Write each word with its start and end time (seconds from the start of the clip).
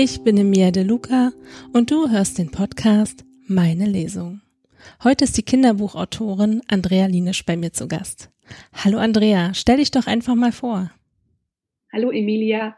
Ich 0.00 0.22
bin 0.22 0.36
Emilia 0.36 0.70
De 0.70 0.84
Luca 0.84 1.32
und 1.72 1.90
du 1.90 2.08
hörst 2.08 2.38
den 2.38 2.52
Podcast 2.52 3.24
Meine 3.48 3.84
Lesung. 3.84 4.42
Heute 5.02 5.24
ist 5.24 5.36
die 5.36 5.42
Kinderbuchautorin 5.42 6.62
Andrea 6.68 7.06
Linisch 7.06 7.44
bei 7.44 7.56
mir 7.56 7.72
zu 7.72 7.88
Gast. 7.88 8.30
Hallo 8.72 8.98
Andrea, 8.98 9.54
stell 9.54 9.78
dich 9.78 9.90
doch 9.90 10.06
einfach 10.06 10.36
mal 10.36 10.52
vor. 10.52 10.92
Hallo 11.92 12.12
Emilia. 12.12 12.76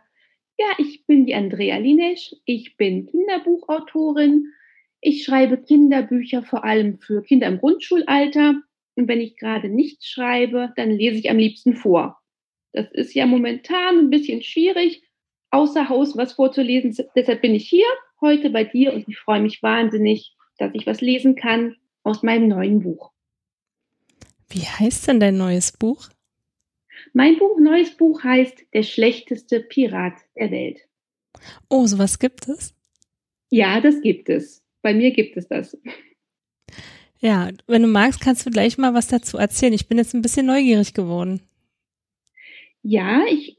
Ja, 0.57 0.68
ich 0.79 1.04
bin 1.04 1.27
die 1.27 1.35
Andrea 1.35 1.77
Linisch. 1.77 2.35
Ich 2.46 2.79
bin 2.79 3.04
Kinderbuchautorin. 3.04 4.46
Ich 5.02 5.25
schreibe 5.25 5.58
Kinderbücher 5.58 6.43
vor 6.43 6.64
allem 6.64 7.00
für 7.00 7.22
Kinder 7.22 7.49
im 7.49 7.58
Grundschulalter. 7.58 8.63
Und 8.94 9.08
wenn 9.08 9.21
ich 9.21 9.36
gerade 9.36 9.68
nichts 9.68 10.08
schreibe, 10.08 10.72
dann 10.77 10.91
lese 10.91 11.18
ich 11.18 11.29
am 11.29 11.36
liebsten 11.36 11.75
vor. 11.75 12.18
Das 12.72 12.91
ist 12.93 13.13
ja 13.13 13.27
momentan 13.27 13.99
ein 13.99 14.08
bisschen 14.08 14.41
schwierig, 14.43 15.02
außer 15.50 15.89
Haus 15.89 16.17
was 16.17 16.35
vorzulesen. 16.35 16.96
Deshalb 17.14 17.43
bin 17.43 17.54
ich 17.54 17.68
hier 17.68 17.86
heute 18.21 18.50
bei 18.50 18.64
dir 18.64 18.93
und 18.93 19.08
ich 19.08 19.18
freue 19.18 19.41
mich 19.41 19.63
wahnsinnig, 19.63 20.36
dass 20.58 20.75
ich 20.75 20.86
was 20.86 21.00
lesen 21.00 21.35
kann 21.35 21.77
aus 22.03 22.22
meinem 22.22 22.49
neuen 22.49 22.81
Buch. 22.82 23.13
Wie 24.49 24.67
heißt 24.67 25.08
denn 25.08 25.21
dein 25.21 25.36
neues 25.36 25.72
Buch? 25.72 26.08
Mein 27.13 27.39
Buch, 27.39 27.58
neues 27.58 27.96
Buch 27.96 28.22
heißt 28.22 28.67
Der 28.75 28.82
schlechteste 28.82 29.61
Pirat 29.61 30.14
der 30.36 30.50
Welt. 30.50 30.81
Oh, 31.69 31.86
sowas 31.86 32.19
gibt 32.19 32.48
es? 32.48 32.75
Ja, 33.50 33.80
das 33.80 34.00
gibt 34.00 34.28
es. 34.28 34.62
Bei 34.83 34.94
mir 34.94 35.12
gibt 35.12 35.36
es 35.36 35.48
das. 35.48 35.77
Ja, 37.19 37.50
wenn 37.67 37.83
du 37.83 37.89
magst, 37.89 38.20
kannst 38.20 38.46
du 38.46 38.50
gleich 38.50 38.78
mal 38.78 38.94
was 38.94 39.08
dazu 39.08 39.36
erzählen. 39.36 39.72
Ich 39.72 39.89
bin 39.89 39.98
jetzt 39.98 40.14
ein 40.14 40.22
bisschen 40.22 40.46
neugierig 40.46 40.94
geworden. 40.94 41.42
Ja, 42.83 43.24
ich 43.28 43.56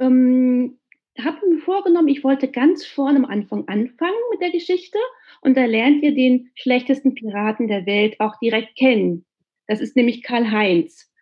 ähm, 0.00 0.77
habe 1.24 1.46
mir 1.48 1.58
vorgenommen, 1.58 2.08
ich 2.08 2.22
wollte 2.22 2.48
ganz 2.48 2.86
vorne 2.86 3.18
am 3.18 3.24
Anfang 3.24 3.66
anfangen 3.68 4.16
mit 4.30 4.40
der 4.40 4.50
Geschichte 4.50 4.98
und 5.40 5.56
da 5.56 5.64
lernt 5.64 6.02
ihr 6.02 6.14
den 6.14 6.50
schlechtesten 6.54 7.14
Piraten 7.14 7.68
der 7.68 7.86
Welt 7.86 8.20
auch 8.20 8.38
direkt 8.40 8.76
kennen. 8.76 9.24
Das 9.66 9.80
ist 9.80 9.96
nämlich 9.96 10.22
Karl-Heinz. 10.22 11.12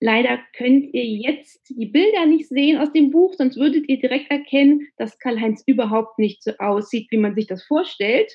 Leider 0.00 0.38
könnt 0.54 0.92
ihr 0.92 1.04
jetzt 1.04 1.70
die 1.70 1.86
Bilder 1.86 2.26
nicht 2.26 2.48
sehen 2.48 2.78
aus 2.78 2.92
dem 2.92 3.10
Buch, 3.10 3.34
sonst 3.34 3.56
würdet 3.56 3.88
ihr 3.88 3.98
direkt 3.98 4.30
erkennen, 4.30 4.88
dass 4.98 5.18
Karl-Heinz 5.18 5.62
überhaupt 5.66 6.18
nicht 6.18 6.42
so 6.42 6.52
aussieht, 6.58 7.06
wie 7.10 7.16
man 7.16 7.34
sich 7.34 7.46
das 7.46 7.62
vorstellt. 7.62 8.30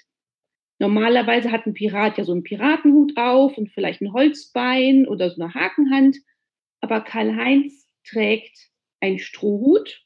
Normalerweise 0.79 1.51
hat 1.51 1.67
ein 1.67 1.73
Pirat 1.73 2.17
ja 2.17 2.23
so 2.23 2.31
einen 2.31 2.41
Piratenhut 2.41 3.15
auf 3.15 3.55
und 3.57 3.69
vielleicht 3.69 4.01
ein 4.01 4.13
Holzbein 4.13 5.07
oder 5.07 5.29
so 5.29 5.41
eine 5.41 5.53
Hakenhand. 5.53 6.17
Aber 6.79 7.01
Karl-Heinz 7.01 7.87
trägt 8.03 8.57
einen 8.99 9.19
Strohhut 9.19 10.03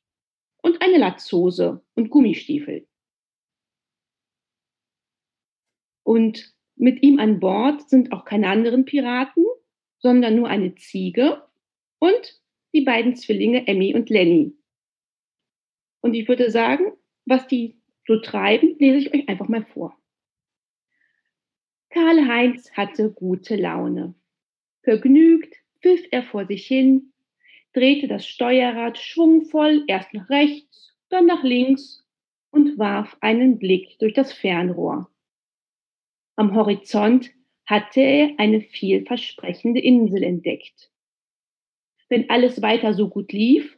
und 0.66 0.82
eine 0.82 0.98
Latzhose 0.98 1.86
und 1.94 2.10
Gummistiefel. 2.10 2.88
Und 6.02 6.56
mit 6.76 7.04
ihm 7.04 7.20
an 7.20 7.40
Bord 7.40 7.88
sind 7.88 8.12
auch 8.12 8.26
keine 8.26 8.50
anderen 8.50 8.84
Piraten, 8.84 9.46
sondern 10.00 10.36
nur 10.36 10.50
eine 10.50 10.74
Ziege 10.74 11.48
und 12.00 12.42
die 12.74 12.82
beiden 12.82 13.16
Zwillinge 13.16 13.68
Emmy 13.68 13.94
und 13.94 14.10
Lenny. 14.10 14.58
Und 16.02 16.16
ich 16.16 16.28
würde 16.28 16.50
sagen, 16.50 16.94
was 17.26 17.46
die 17.46 17.80
so 18.08 18.20
treiben, 18.20 18.76
lese 18.80 18.98
ich 18.98 19.14
euch 19.14 19.30
einfach 19.30 19.48
mal 19.48 19.66
vor. 19.68 19.96
Karl-Heinz 21.92 22.72
hatte 22.72 23.12
gute 23.12 23.56
Laune. 23.56 24.16
Vergnügt 24.82 25.58
pfiff 25.84 26.08
er 26.10 26.24
vor 26.24 26.48
sich 26.48 26.66
hin 26.66 27.14
drehte 27.76 28.08
das 28.08 28.26
Steuerrad 28.26 28.98
schwungvoll 28.98 29.84
erst 29.88 30.14
nach 30.14 30.30
rechts, 30.30 30.96
dann 31.10 31.26
nach 31.26 31.44
links 31.44 32.06
und 32.50 32.80
warf 32.80 33.18
einen 33.20 33.60
Blick 33.60 34.00
durch 34.00 34.14
das 34.14 34.32
Fernrohr. 34.32 35.10
Am 36.38 36.56
Horizont 36.56 37.32
hatte 37.66 38.00
er 38.00 38.32
eine 38.38 38.62
vielversprechende 38.62 39.82
Insel 39.82 40.24
entdeckt. 40.24 40.92
Wenn 42.08 42.30
alles 42.30 42.62
weiter 42.62 42.94
so 42.94 43.10
gut 43.10 43.34
lief, 43.34 43.78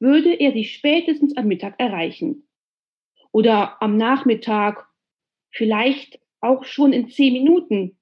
würde 0.00 0.32
er 0.34 0.52
sie 0.52 0.64
spätestens 0.64 1.36
am 1.36 1.46
Mittag 1.46 1.78
erreichen. 1.78 2.48
Oder 3.32 3.80
am 3.82 3.96
Nachmittag, 3.96 4.88
vielleicht 5.50 6.20
auch 6.40 6.64
schon 6.64 6.92
in 6.92 7.08
zehn 7.08 7.32
Minuten. 7.32 7.96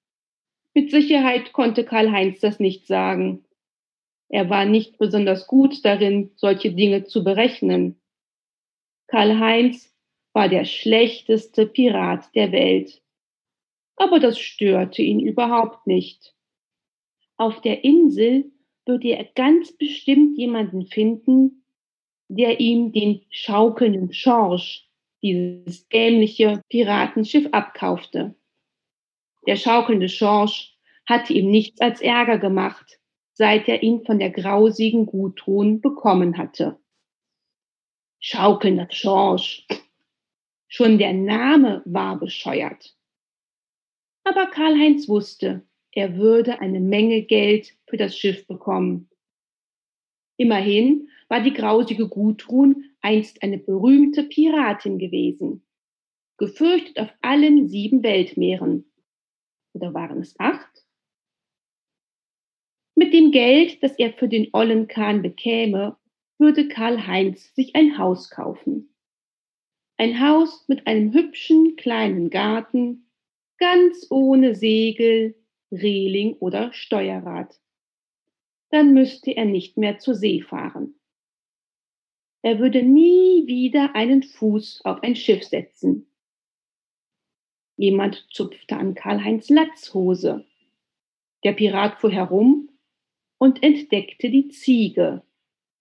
Mit 0.75 0.91
Sicherheit 0.91 1.53
konnte 1.53 1.85
Karl-Heinz 1.85 2.41
das 2.41 2.61
nicht 2.61 2.87
sagen. 2.87 3.44
Er 4.29 4.51
war 4.51 4.65
nicht 4.65 4.99
besonders 4.99 5.47
gut 5.47 5.85
darin, 5.85 6.33
solche 6.37 6.73
Dinge 6.73 7.05
zu 7.05 7.23
berechnen. 7.25 8.01
Karl-Heinz 9.09 9.95
war 10.33 10.49
der 10.49 10.65
schlechteste 10.65 11.67
Pirat 11.67 12.35
der 12.35 12.51
Welt. 12.53 13.03
Aber 13.97 14.19
das 14.19 14.39
störte 14.39 15.03
ihn 15.03 15.21
überhaupt 15.21 15.87
nicht. 15.87 16.35
Auf 17.37 17.61
der 17.61 17.85
Insel 17.85 18.51
würde 18.87 19.09
er 19.09 19.25
ganz 19.25 19.73
bestimmt 19.73 20.37
jemanden 20.37 20.87
finden, 20.87 21.65
der 22.29 22.61
ihm 22.61 22.93
den 22.93 23.25
schaukelnden 23.31 24.13
Schorsch, 24.13 24.89
dieses 25.23 25.89
dämliche 25.89 26.63
Piratenschiff, 26.69 27.49
abkaufte. 27.53 28.35
Der 29.47 29.57
schaukelnde 29.57 30.09
Schorsch 30.09 30.77
hatte 31.07 31.33
ihm 31.33 31.51
nichts 31.51 31.81
als 31.81 32.01
Ärger 32.01 32.39
gemacht, 32.39 32.99
seit 33.35 33.69
er 33.69 33.83
ihn 33.83 34.05
von 34.05 34.19
der 34.19 34.31
grausigen 34.31 35.07
Gudrun 35.07 35.81
bekommen 35.81 36.39
hatte. 36.39 36.79
Schaukelnder 38.21 38.89
Schorsch. 38.91 39.67
Schon 40.69 40.99
der 40.99 41.13
Name 41.13 41.83
war 41.85 42.19
bescheuert. 42.19 42.97
Aber 44.25 44.47
Karl-Heinz 44.47 45.09
wusste, 45.09 45.67
er 45.93 46.17
würde 46.17 46.61
eine 46.61 46.81
Menge 46.81 47.23
Geld 47.23 47.77
für 47.87 47.97
das 47.97 48.17
Schiff 48.17 48.47
bekommen. 48.47 49.11
Immerhin 50.37 51.09
war 51.29 51.41
die 51.41 51.53
grausige 51.53 52.09
Gudrun 52.09 52.85
einst 53.01 53.43
eine 53.43 53.59
berühmte 53.59 54.25
Piratin 54.25 54.99
gewesen, 54.99 55.65
gefürchtet 56.39 56.99
auf 56.99 57.11
allen 57.21 57.69
sieben 57.69 58.03
Weltmeeren. 58.03 58.91
Oder 59.75 59.93
waren 59.93 60.21
es 60.21 60.39
acht? 60.41 60.84
Mit 63.05 63.13
dem 63.13 63.33
Geld, 63.33 63.83
das 63.83 63.99
er 63.99 64.15
für 64.15 64.29
den 64.29 64.49
ollen 64.55 64.89
Kahn 64.89 65.21
bekäme, 65.21 65.95
würde 66.39 66.69
Karl-Heinz 66.69 67.55
sich 67.55 67.77
ein 67.77 67.99
Haus 67.99 68.31
kaufen. 68.31 68.95
Ein 69.99 70.27
Haus 70.27 70.67
mit 70.69 70.87
einem 70.87 71.13
hübschen 71.13 71.77
kleinen 71.77 72.31
Garten, 72.31 73.11
ganz 73.59 74.07
ohne 74.09 74.55
Segel, 74.55 75.35
Reling 75.71 76.33
oder 76.39 76.73
Steuerrad. 76.73 77.61
Dann 78.71 78.95
müsste 78.95 79.33
er 79.33 79.45
nicht 79.45 79.77
mehr 79.77 79.99
zur 79.99 80.15
See 80.15 80.41
fahren. 80.41 80.95
Er 82.41 82.59
würde 82.59 82.83
nie 82.83 83.47
wieder 83.47 83.95
einen 83.95 84.23
Fuß 84.23 84.81
auf 84.87 85.03
ein 85.03 85.15
Schiff 85.15 85.45
setzen. 85.45 86.07
Jemand 87.77 88.27
zupfte 88.31 88.79
an 88.79 88.95
Karl-Heinz 88.95 89.51
Latzhose. 89.51 90.47
Der 91.45 91.53
Pirat 91.53 92.01
fuhr 92.01 92.11
herum 92.11 92.71
und 93.45 93.63
entdeckte 93.63 94.31
die 94.31 94.49
Ziege, 94.49 95.23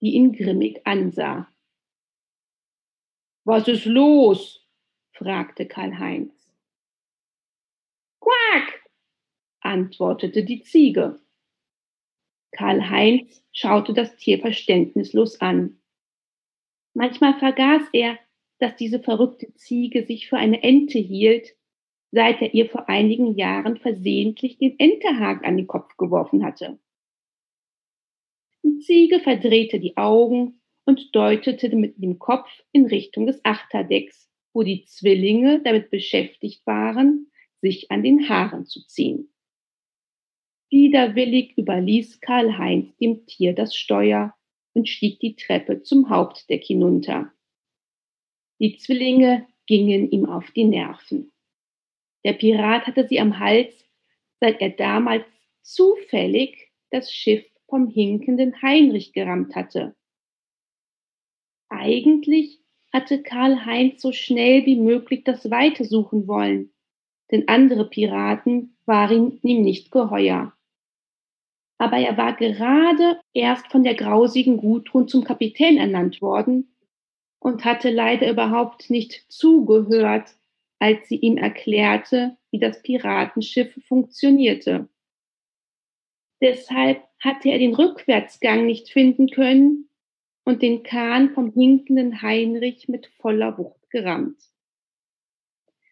die 0.02 0.16
ihn 0.16 0.34
grimmig 0.34 0.86
ansah. 0.86 1.48
Was 3.46 3.70
ist 3.70 3.86
los? 3.86 4.68
fragte 5.14 5.66
Karl-Heinz. 5.66 6.34
Quack! 8.20 8.84
antwortete 9.62 10.44
die 10.44 10.62
Ziege. 10.64 11.22
Karl-Heinz 12.52 13.42
schaute 13.54 13.94
das 13.94 14.18
Tier 14.18 14.40
verständnislos 14.40 15.40
an. 15.40 15.80
Manchmal 16.94 17.40
vergaß 17.40 17.84
er, 17.94 18.20
dass 18.60 18.76
diese 18.76 19.00
verrückte 19.00 19.54
Ziege 19.54 20.06
sich 20.06 20.28
für 20.28 20.36
eine 20.36 20.62
Ente 20.64 21.00
hielt, 21.00 21.56
seit 22.12 22.42
er 22.42 22.54
ihr 22.54 22.70
vor 22.70 22.90
einigen 22.90 23.38
Jahren 23.38 23.78
versehentlich 23.78 24.58
den 24.58 24.78
Entehaken 24.80 25.46
an 25.46 25.56
den 25.56 25.68
Kopf 25.68 25.96
geworfen 25.96 26.44
hatte. 26.44 26.78
Die 28.64 28.80
Ziege 28.80 29.20
verdrehte 29.20 29.80
die 29.80 29.98
Augen 29.98 30.62
und 30.86 31.16
deutete 31.16 31.76
mit 31.76 32.02
dem 32.02 32.20
Kopf 32.20 32.50
in 32.72 32.86
Richtung 32.86 33.28
des 33.28 33.44
Achterdecks, 33.44 34.30
wo 34.54 34.64
die 34.64 34.86
Zwillinge 34.86 35.62
damit 35.64 35.90
beschäftigt 35.90 36.66
waren, 36.66 37.32
sich 37.62 37.92
an 37.92 38.04
den 38.04 38.28
Haaren 38.30 38.66
zu 38.66 38.86
ziehen. 38.88 39.34
Widerwillig 40.70 41.58
überließ 41.58 42.20
Karl-Heinz 42.20 42.96
dem 42.98 43.26
Tier 43.26 43.54
das 43.54 43.76
Steuer 43.76 44.36
und 44.74 44.90
stieg 44.90 45.20
die 45.20 45.36
Treppe 45.36 45.84
zum 45.84 46.10
Hauptdeck 46.10 46.64
hinunter. 46.64 47.32
Die 48.60 48.78
Zwillinge 48.78 49.48
gingen 49.68 50.10
ihm 50.10 50.26
auf 50.26 50.52
die 50.52 50.66
Nerven. 50.66 51.32
Der 52.26 52.34
Pirat 52.34 52.88
hatte 52.88 53.08
sie 53.08 53.20
am 53.20 53.40
Hals, 53.40 53.74
seit 54.40 54.62
er 54.62 54.70
damals 54.70 55.26
zufällig 55.62 56.72
das 56.90 57.12
Schiff 57.12 57.46
vom 57.74 57.88
hinkenden 57.88 58.62
Heinrich 58.62 59.14
gerammt 59.14 59.56
hatte. 59.56 59.96
Eigentlich 61.70 62.60
hatte 62.94 63.24
Karl-Heinz 63.24 64.00
so 64.00 64.12
schnell 64.12 64.68
wie 64.68 64.76
möglich 64.76 65.24
das 65.24 65.50
Weite 65.50 65.84
suchen 65.84 66.28
wollen, 66.28 66.72
denn 67.32 67.48
andere 67.48 67.90
Piraten 67.90 68.78
waren 68.86 69.40
ihm 69.42 69.64
nicht 69.64 69.90
geheuer. 69.90 70.54
Aber 71.80 71.98
er 71.98 72.16
war 72.16 72.36
gerade 72.36 73.20
erst 73.34 73.72
von 73.72 73.84
der 73.84 73.96
grausigen 73.96 74.58
Gudrun 74.58 75.08
zum 75.08 75.24
Kapitän 75.24 75.78
ernannt 75.78 76.22
worden 76.22 76.76
und 77.40 77.66
hatte 77.66 77.90
leider 77.90 78.30
überhaupt 78.30 78.92
nicht 78.92 79.26
zugehört, 79.30 80.36
als 80.78 81.08
sie 81.08 81.18
ihm 81.18 81.38
erklärte, 81.38 82.38
wie 82.52 82.60
das 82.60 82.84
Piratenschiff 82.84 83.74
funktionierte. 83.88 84.90
Deshalb 86.44 87.02
hatte 87.22 87.50
er 87.52 87.58
den 87.58 87.74
Rückwärtsgang 87.74 88.66
nicht 88.66 88.90
finden 88.90 89.30
können 89.30 89.88
und 90.44 90.62
den 90.62 90.84
Kahn 90.84 91.34
vom 91.34 91.54
hinkenden 91.54 92.22
Heinrich 92.22 92.90
mit 92.90 93.08
voller 93.08 93.58
Wucht 93.58 93.90
gerammt. 93.90 94.44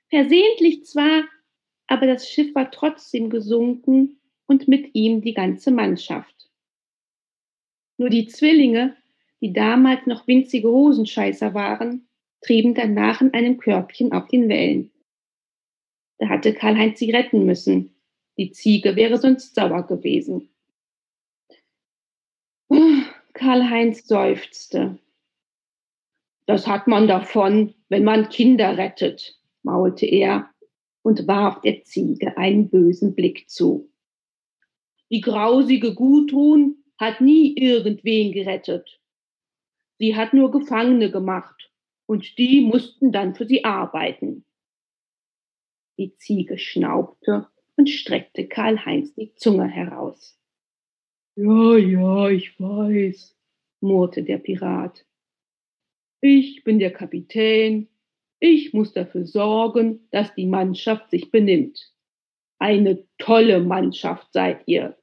Versehentlich 0.09 0.83
zwar, 0.83 1.23
aber 1.87 2.05
das 2.05 2.29
Schiff 2.29 2.53
war 2.53 2.69
trotzdem 2.69 3.29
gesunken 3.29 4.19
und 4.45 4.67
mit 4.67 4.93
ihm 4.93 5.21
die 5.21 5.33
ganze 5.33 5.71
Mannschaft. 5.71 6.49
Nur 7.97 8.09
die 8.09 8.27
Zwillinge, 8.27 8.97
die 9.39 9.53
damals 9.53 10.05
noch 10.05 10.27
winzige 10.27 10.67
Hosenscheißer 10.67 11.53
waren, 11.53 12.09
trieben 12.41 12.75
danach 12.75 13.21
in 13.21 13.33
einem 13.33 13.57
Körbchen 13.57 14.11
auf 14.11 14.27
den 14.27 14.49
Wellen. 14.49 14.91
Da 16.17 16.27
hatte 16.27 16.53
Karl-Heinz 16.53 16.99
sie 16.99 17.11
retten 17.11 17.45
müssen. 17.45 17.90
Die 18.41 18.51
Ziege 18.51 18.95
wäre 18.95 19.19
sonst 19.19 19.53
sauer 19.53 19.85
gewesen. 19.85 20.49
Karl-Heinz 23.33 24.07
seufzte. 24.07 24.97
Das 26.47 26.65
hat 26.65 26.87
man 26.87 27.07
davon, 27.07 27.75
wenn 27.89 28.03
man 28.03 28.29
Kinder 28.29 28.79
rettet, 28.79 29.39
maulte 29.61 30.07
er 30.07 30.49
und 31.03 31.27
warf 31.27 31.61
der 31.61 31.83
Ziege 31.83 32.35
einen 32.35 32.71
bösen 32.71 33.13
Blick 33.13 33.47
zu. 33.47 33.91
Die 35.11 35.21
grausige 35.21 35.93
Gudrun 35.93 36.83
hat 36.97 37.21
nie 37.21 37.55
irgendwen 37.55 38.31
gerettet. 38.31 38.99
Sie 39.99 40.15
hat 40.15 40.33
nur 40.33 40.49
Gefangene 40.49 41.11
gemacht 41.11 41.71
und 42.07 42.39
die 42.39 42.61
mussten 42.61 43.11
dann 43.11 43.35
für 43.35 43.45
sie 43.45 43.63
arbeiten. 43.65 44.45
Die 45.99 46.15
Ziege 46.15 46.57
schnaubte 46.57 47.50
und 47.77 47.89
streckte 47.89 48.47
Karl-Heinz 48.47 49.13
die 49.15 49.33
Zunge 49.35 49.67
heraus. 49.67 50.37
Ja, 51.35 51.77
ja, 51.77 52.29
ich 52.29 52.59
weiß, 52.59 53.37
murrte 53.81 54.23
der 54.23 54.37
Pirat. 54.37 55.05
Ich 56.21 56.63
bin 56.63 56.79
der 56.79 56.91
Kapitän. 56.91 57.87
Ich 58.39 58.73
muss 58.73 58.93
dafür 58.93 59.25
sorgen, 59.25 60.07
dass 60.11 60.33
die 60.35 60.45
Mannschaft 60.45 61.09
sich 61.09 61.31
benimmt. 61.31 61.93
Eine 62.59 63.07
tolle 63.17 63.59
Mannschaft 63.59 64.33
seid 64.33 64.63
ihr. 64.67 64.97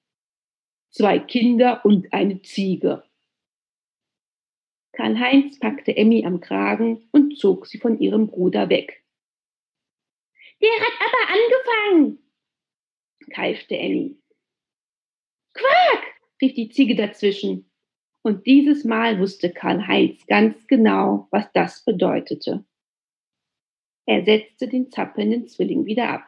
Zwei 0.90 1.18
Kinder 1.18 1.84
und 1.84 2.12
eine 2.12 2.42
Ziege. 2.42 3.02
Karl-Heinz 4.92 5.58
packte 5.58 5.96
Emmy 5.96 6.24
am 6.24 6.40
Kragen 6.40 7.08
und 7.12 7.38
zog 7.38 7.66
sie 7.66 7.78
von 7.78 8.00
ihrem 8.00 8.26
Bruder 8.26 8.68
weg. 8.68 9.04
Der 10.60 10.70
hat 10.70 10.92
aber 11.00 11.32
angefangen, 11.32 12.18
keifte 13.28 13.76
Emmy. 13.76 14.16
Quack! 15.54 16.04
rief 16.40 16.54
die 16.54 16.68
Ziege 16.68 16.94
dazwischen. 16.94 17.70
Und 18.22 18.46
dieses 18.46 18.84
Mal 18.84 19.18
wusste 19.18 19.52
Karl-Heinz 19.52 20.26
ganz 20.26 20.66
genau, 20.66 21.28
was 21.30 21.50
das 21.52 21.84
bedeutete. 21.84 22.64
Er 24.06 24.24
setzte 24.24 24.68
den 24.68 24.90
zappelnden 24.90 25.48
Zwilling 25.48 25.84
wieder 25.84 26.08
ab. 26.08 26.24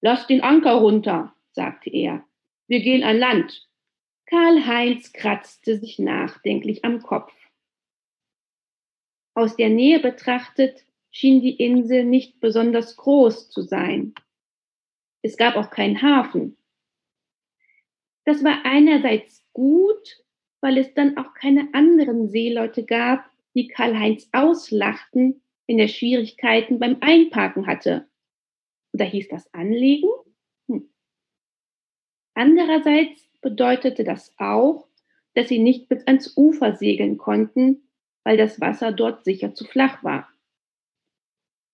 Lass 0.00 0.26
den 0.26 0.42
Anker 0.42 0.74
runter, 0.74 1.34
sagte 1.52 1.90
er. 1.90 2.24
Wir 2.68 2.80
gehen 2.80 3.02
an 3.02 3.18
Land. 3.18 3.68
Karl-Heinz 4.26 5.12
kratzte 5.12 5.78
sich 5.78 5.98
nachdenklich 5.98 6.84
am 6.84 7.00
Kopf. 7.02 7.32
Aus 9.34 9.56
der 9.56 9.68
Nähe 9.68 10.00
betrachtet 10.00 10.84
schien 11.10 11.40
die 11.40 11.56
Insel 11.56 12.04
nicht 12.04 12.40
besonders 12.40 12.96
groß 12.96 13.50
zu 13.50 13.62
sein. 13.62 14.14
Es 15.26 15.36
gab 15.36 15.56
auch 15.56 15.70
keinen 15.70 16.02
Hafen. 16.02 16.56
Das 18.24 18.44
war 18.44 18.64
einerseits 18.64 19.44
gut, 19.52 20.22
weil 20.60 20.78
es 20.78 20.94
dann 20.94 21.18
auch 21.18 21.34
keine 21.34 21.68
anderen 21.72 22.28
Seeleute 22.28 22.84
gab, 22.84 23.28
die 23.56 23.66
Karl-Heinz 23.66 24.28
auslachten, 24.30 25.42
wenn 25.66 25.80
er 25.80 25.88
Schwierigkeiten 25.88 26.78
beim 26.78 26.98
Einparken 27.00 27.66
hatte. 27.66 28.08
Und 28.92 29.00
da 29.00 29.04
hieß 29.04 29.26
das 29.28 29.52
Anlegen. 29.52 30.08
Hm. 30.68 30.88
Andererseits 32.34 33.28
bedeutete 33.40 34.04
das 34.04 34.32
auch, 34.38 34.86
dass 35.34 35.48
sie 35.48 35.58
nicht 35.58 35.88
bis 35.88 36.06
ans 36.06 36.36
Ufer 36.36 36.76
segeln 36.76 37.18
konnten, 37.18 37.88
weil 38.22 38.36
das 38.36 38.60
Wasser 38.60 38.92
dort 38.92 39.24
sicher 39.24 39.54
zu 39.54 39.64
flach 39.64 40.04
war. 40.04 40.28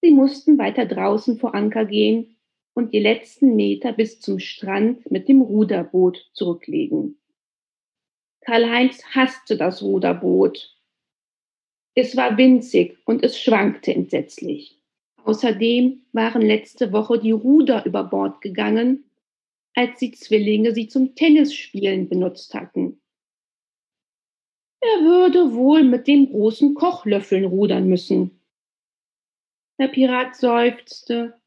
Sie 0.00 0.10
mussten 0.10 0.56
weiter 0.56 0.86
draußen 0.86 1.38
vor 1.38 1.54
Anker 1.54 1.84
gehen 1.84 2.31
und 2.74 2.92
die 2.92 3.00
letzten 3.00 3.54
Meter 3.54 3.92
bis 3.92 4.20
zum 4.20 4.38
Strand 4.38 5.10
mit 5.10 5.28
dem 5.28 5.42
Ruderboot 5.42 6.30
zurücklegen. 6.32 7.18
Karl-Heinz 8.42 9.04
hasste 9.14 9.56
das 9.56 9.82
Ruderboot. 9.82 10.76
Es 11.94 12.16
war 12.16 12.36
winzig 12.38 12.98
und 13.04 13.22
es 13.22 13.38
schwankte 13.38 13.94
entsetzlich. 13.94 14.82
Außerdem 15.24 16.04
waren 16.12 16.42
letzte 16.42 16.92
Woche 16.92 17.18
die 17.18 17.30
Ruder 17.30 17.84
über 17.86 18.04
Bord 18.04 18.40
gegangen, 18.40 19.04
als 19.74 19.98
die 19.98 20.12
Zwillinge 20.12 20.74
sie 20.74 20.88
zum 20.88 21.14
Tennisspielen 21.14 22.08
benutzt 22.08 22.54
hatten. 22.54 23.00
Er 24.80 25.04
würde 25.04 25.54
wohl 25.54 25.84
mit 25.84 26.08
den 26.08 26.30
großen 26.30 26.74
Kochlöffeln 26.74 27.44
rudern 27.44 27.86
müssen. 27.86 28.40
Der 29.78 29.88
Pirat 29.88 30.34
seufzte 30.34 31.40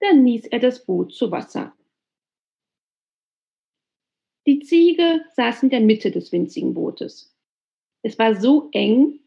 dann 0.00 0.24
ließ 0.24 0.46
er 0.46 0.60
das 0.60 0.84
Boot 0.84 1.14
zu 1.14 1.30
Wasser. 1.30 1.74
Die 4.46 4.60
Ziege 4.60 5.24
saß 5.34 5.64
in 5.64 5.70
der 5.70 5.80
Mitte 5.80 6.10
des 6.10 6.32
winzigen 6.32 6.72
Bootes. 6.72 7.36
Es 8.02 8.18
war 8.18 8.34
so 8.34 8.70
eng, 8.72 9.20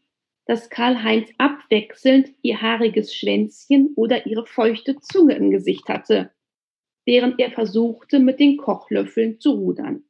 dass 0.46 0.70
Karl-Heinz 0.70 1.30
abwechselnd 1.38 2.34
ihr 2.42 2.60
haariges 2.60 3.14
Schwänzchen 3.14 3.92
oder 3.94 4.26
ihre 4.26 4.46
feuchte 4.46 4.98
Zunge 4.98 5.34
im 5.36 5.50
Gesicht 5.50 5.88
hatte, 5.88 6.32
während 7.04 7.38
er 7.38 7.52
versuchte, 7.52 8.18
mit 8.18 8.40
den 8.40 8.56
Kochlöffeln 8.56 9.38
zu 9.38 9.52
rudern. 9.52 10.04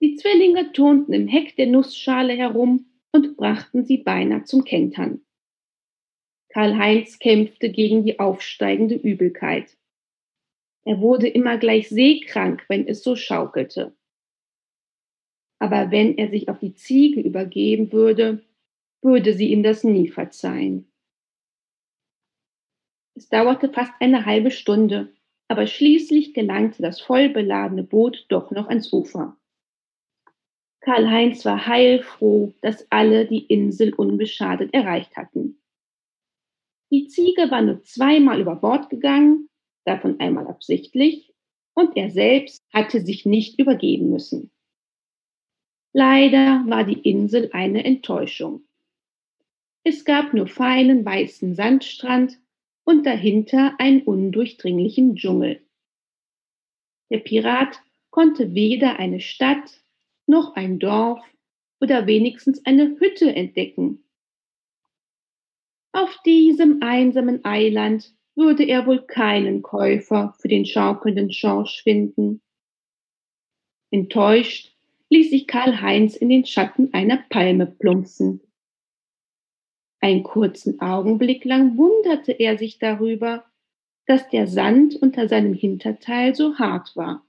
Die 0.00 0.14
Zwillinge 0.14 0.72
turnten 0.72 1.12
im 1.12 1.28
Heck 1.28 1.56
der 1.56 1.66
Nussschale 1.66 2.32
herum 2.32 2.86
und 3.12 3.36
brachten 3.36 3.84
sie 3.84 3.98
beinahe 3.98 4.44
zum 4.44 4.64
Kentern. 4.64 5.20
Karl-Heinz 6.50 7.18
kämpfte 7.18 7.70
gegen 7.70 8.04
die 8.04 8.18
aufsteigende 8.18 8.94
Übelkeit. 8.94 9.76
Er 10.84 11.00
wurde 11.00 11.28
immer 11.28 11.58
gleich 11.58 11.88
seekrank, 11.88 12.64
wenn 12.68 12.88
es 12.88 13.02
so 13.02 13.14
schaukelte. 13.14 13.94
Aber 15.58 15.90
wenn 15.90 16.16
er 16.16 16.30
sich 16.30 16.48
auf 16.48 16.58
die 16.58 16.74
Ziege 16.74 17.20
übergeben 17.20 17.92
würde, 17.92 18.42
würde 19.02 19.34
sie 19.34 19.52
ihm 19.52 19.62
das 19.62 19.84
nie 19.84 20.08
verzeihen. 20.08 20.90
Es 23.14 23.28
dauerte 23.28 23.68
fast 23.70 23.92
eine 24.00 24.24
halbe 24.26 24.50
Stunde, 24.50 25.12
aber 25.48 25.66
schließlich 25.66 26.34
gelangte 26.34 26.82
das 26.82 27.00
vollbeladene 27.00 27.82
Boot 27.82 28.26
doch 28.28 28.50
noch 28.50 28.68
ans 28.68 28.92
Ufer. 28.92 29.36
Karl-Heinz 30.80 31.44
war 31.44 31.66
heilfroh, 31.66 32.54
dass 32.62 32.86
alle 32.90 33.26
die 33.26 33.44
Insel 33.46 33.92
unbeschadet 33.92 34.72
erreicht 34.72 35.16
hatten. 35.16 35.60
Die 36.90 37.06
Ziege 37.08 37.50
war 37.50 37.62
nur 37.62 37.82
zweimal 37.82 38.40
über 38.40 38.56
Bord 38.56 38.88
gegangen, 38.90 39.48
davon 39.84 40.20
einmal 40.20 40.46
absichtlich, 40.46 41.32
und 41.74 41.96
er 41.96 42.10
selbst 42.10 42.64
hatte 42.72 43.00
sich 43.04 43.26
nicht 43.26 43.58
übergeben 43.58 44.10
müssen. 44.10 44.50
Leider 45.92 46.64
war 46.66 46.84
die 46.84 47.00
Insel 47.00 47.50
eine 47.52 47.84
Enttäuschung. 47.84 48.62
Es 49.84 50.04
gab 50.04 50.34
nur 50.34 50.46
feinen 50.46 51.04
weißen 51.04 51.54
Sandstrand 51.54 52.38
und 52.84 53.06
dahinter 53.06 53.74
einen 53.78 54.02
undurchdringlichen 54.02 55.16
Dschungel. 55.16 55.64
Der 57.10 57.18
Pirat 57.18 57.80
konnte 58.10 58.54
weder 58.54 58.98
eine 58.98 59.20
Stadt 59.20 59.82
noch 60.26 60.56
ein 60.56 60.78
Dorf 60.78 61.24
oder 61.80 62.06
wenigstens 62.06 62.64
eine 62.66 62.98
Hütte 62.98 63.34
entdecken, 63.34 64.04
auf 65.92 66.16
diesem 66.24 66.82
einsamen 66.82 67.44
Eiland 67.44 68.14
würde 68.34 68.64
er 68.64 68.86
wohl 68.86 69.04
keinen 69.04 69.62
Käufer 69.62 70.34
für 70.38 70.48
den 70.48 70.64
schaukelnden 70.64 71.32
Schorsch 71.32 71.82
finden. 71.82 72.40
Enttäuscht 73.90 74.76
ließ 75.10 75.30
sich 75.30 75.46
Karl-Heinz 75.46 76.14
in 76.16 76.28
den 76.28 76.44
Schatten 76.44 76.92
einer 76.92 77.24
Palme 77.30 77.66
plumpsen. 77.66 78.40
Einen 80.00 80.22
kurzen 80.22 80.80
Augenblick 80.80 81.44
lang 81.44 81.76
wunderte 81.76 82.32
er 82.32 82.58
sich 82.58 82.78
darüber, 82.78 83.44
dass 84.06 84.28
der 84.28 84.46
Sand 84.46 84.94
unter 84.96 85.28
seinem 85.28 85.54
Hinterteil 85.54 86.34
so 86.34 86.58
hart 86.58 86.94
war. 86.96 87.26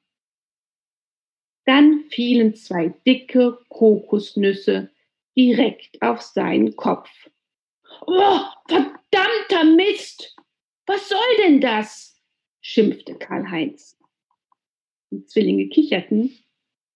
Dann 1.65 2.05
fielen 2.09 2.55
zwei 2.55 2.89
dicke 3.05 3.59
Kokosnüsse 3.69 4.91
direkt 5.35 6.01
auf 6.01 6.21
seinen 6.21 6.75
Kopf. 6.75 7.09
Oh, 8.05 8.39
verdammter 8.67 9.63
Mist! 9.75 10.35
Was 10.85 11.07
soll 11.09 11.37
denn 11.39 11.61
das? 11.61 12.19
schimpfte 12.61 13.15
Karl-Heinz. 13.15 13.97
Die 15.11 15.25
Zwillinge 15.25 15.69
kicherten 15.69 16.37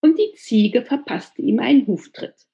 und 0.02 0.18
die 0.20 0.34
Ziege 0.36 0.84
verpasste 0.84 1.42
ihm 1.42 1.60
einen 1.60 1.88
Huftritt. 1.88 2.48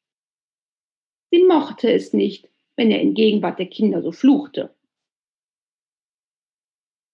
Sie 1.32 1.44
mochte 1.44 1.92
es 1.92 2.14
nicht, 2.14 2.50
wenn 2.76 2.92
er 2.92 3.02
in 3.02 3.14
Gegenwart 3.14 3.60
der 3.60 3.68
Kinder 3.68 4.02
so 4.02 4.12
fluchte. 4.12 4.76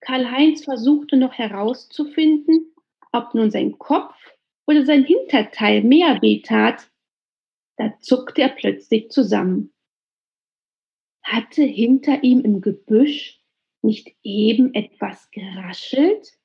Karl-Heinz 0.02 0.64
versuchte 0.64 1.18
noch 1.18 1.34
herauszufinden, 1.34 2.74
ob 3.12 3.34
nun 3.34 3.50
sein 3.50 3.78
Kopf 3.78 4.16
oder 4.68 4.86
sein 4.86 5.04
Hinterteil 5.04 5.84
mehr 5.84 6.22
weh 6.22 6.42
tat. 6.42 6.90
Da 7.78 7.94
zuckte 8.00 8.42
er 8.42 8.50
plötzlich 8.50 9.10
zusammen. 9.10 9.75
Hatte 11.26 11.64
hinter 11.64 12.24
ihm 12.24 12.42
im 12.42 12.62
Gebüsch 12.62 13.42
nicht 13.82 14.16
eben 14.22 14.76
etwas 14.76 15.32
geraschelt? 15.32 16.38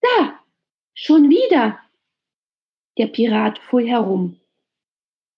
Da, 0.00 0.38
schon 0.94 1.28
wieder. 1.28 1.80
Der 2.98 3.08
Pirat 3.08 3.58
fuhr 3.58 3.82
herum. 3.82 4.40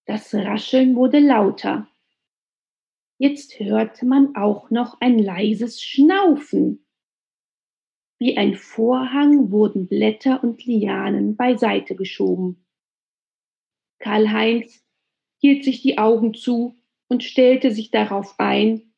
Das 0.04 0.34
Rascheln 0.34 0.96
wurde 0.96 1.18
lauter. 1.18 1.88
Jetzt 3.16 3.58
hörte 3.58 4.04
man 4.04 4.36
auch 4.36 4.68
noch 4.68 5.00
ein 5.00 5.18
leises 5.18 5.82
Schnaufen. 5.82 6.86
Wie 8.18 8.36
ein 8.36 8.54
Vorhang 8.54 9.50
wurden 9.50 9.88
Blätter 9.88 10.44
und 10.44 10.62
Lianen 10.66 11.36
beiseite 11.36 11.96
geschoben. 11.96 12.66
Karl-Heinz 13.98 14.84
hielt 15.38 15.64
sich 15.64 15.80
die 15.80 15.96
Augen 15.96 16.34
zu 16.34 16.76
und 17.08 17.22
stellte 17.24 17.70
sich 17.70 17.90
darauf 17.90 18.34
ein, 18.38 18.92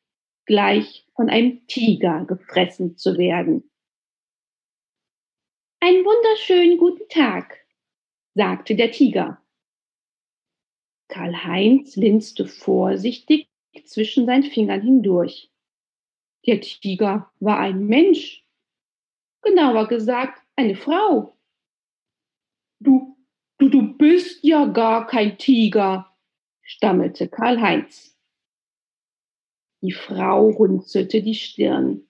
gleich 0.45 1.05
von 1.15 1.29
einem 1.29 1.65
Tiger 1.67 2.25
gefressen 2.25 2.97
zu 2.97 3.17
werden. 3.17 3.69
Einen 5.79 6.03
wunderschönen 6.03 6.77
guten 6.77 7.07
Tag, 7.09 7.65
sagte 8.33 8.75
der 8.75 8.91
Tiger. 8.91 9.41
Karl-Heinz 11.09 11.95
linste 11.95 12.45
vorsichtig 12.45 13.49
zwischen 13.85 14.25
seinen 14.25 14.43
Fingern 14.43 14.81
hindurch. 14.81 15.51
Der 16.45 16.61
Tiger 16.61 17.31
war 17.39 17.59
ein 17.59 17.85
Mensch, 17.85 18.45
genauer 19.41 19.87
gesagt 19.87 20.41
eine 20.55 20.75
Frau. 20.75 21.37
Du, 22.79 23.17
du, 23.57 23.69
du 23.69 23.97
bist 23.97 24.43
ja 24.43 24.65
gar 24.65 25.07
kein 25.07 25.37
Tiger, 25.37 26.08
stammelte 26.69 27.27
Karl-Heinz. 27.27 28.15
Die 29.81 29.91
Frau 29.91 30.51
runzelte 30.51 31.23
die 31.23 31.33
Stirn. 31.33 32.07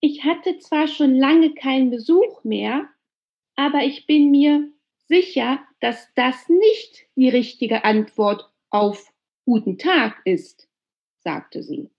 Ich 0.00 0.24
hatte 0.24 0.58
zwar 0.58 0.86
schon 0.86 1.14
lange 1.16 1.54
keinen 1.54 1.90
Besuch 1.90 2.44
mehr, 2.44 2.86
aber 3.54 3.84
ich 3.84 4.06
bin 4.06 4.30
mir 4.30 4.70
sicher, 5.08 5.66
dass 5.80 6.12
das 6.14 6.50
nicht 6.50 7.06
die 7.16 7.30
richtige 7.30 7.84
Antwort 7.84 8.52
auf 8.68 9.10
Guten 9.46 9.78
Tag 9.78 10.20
ist, 10.26 10.68
sagte 11.20 11.62
sie. 11.62 11.90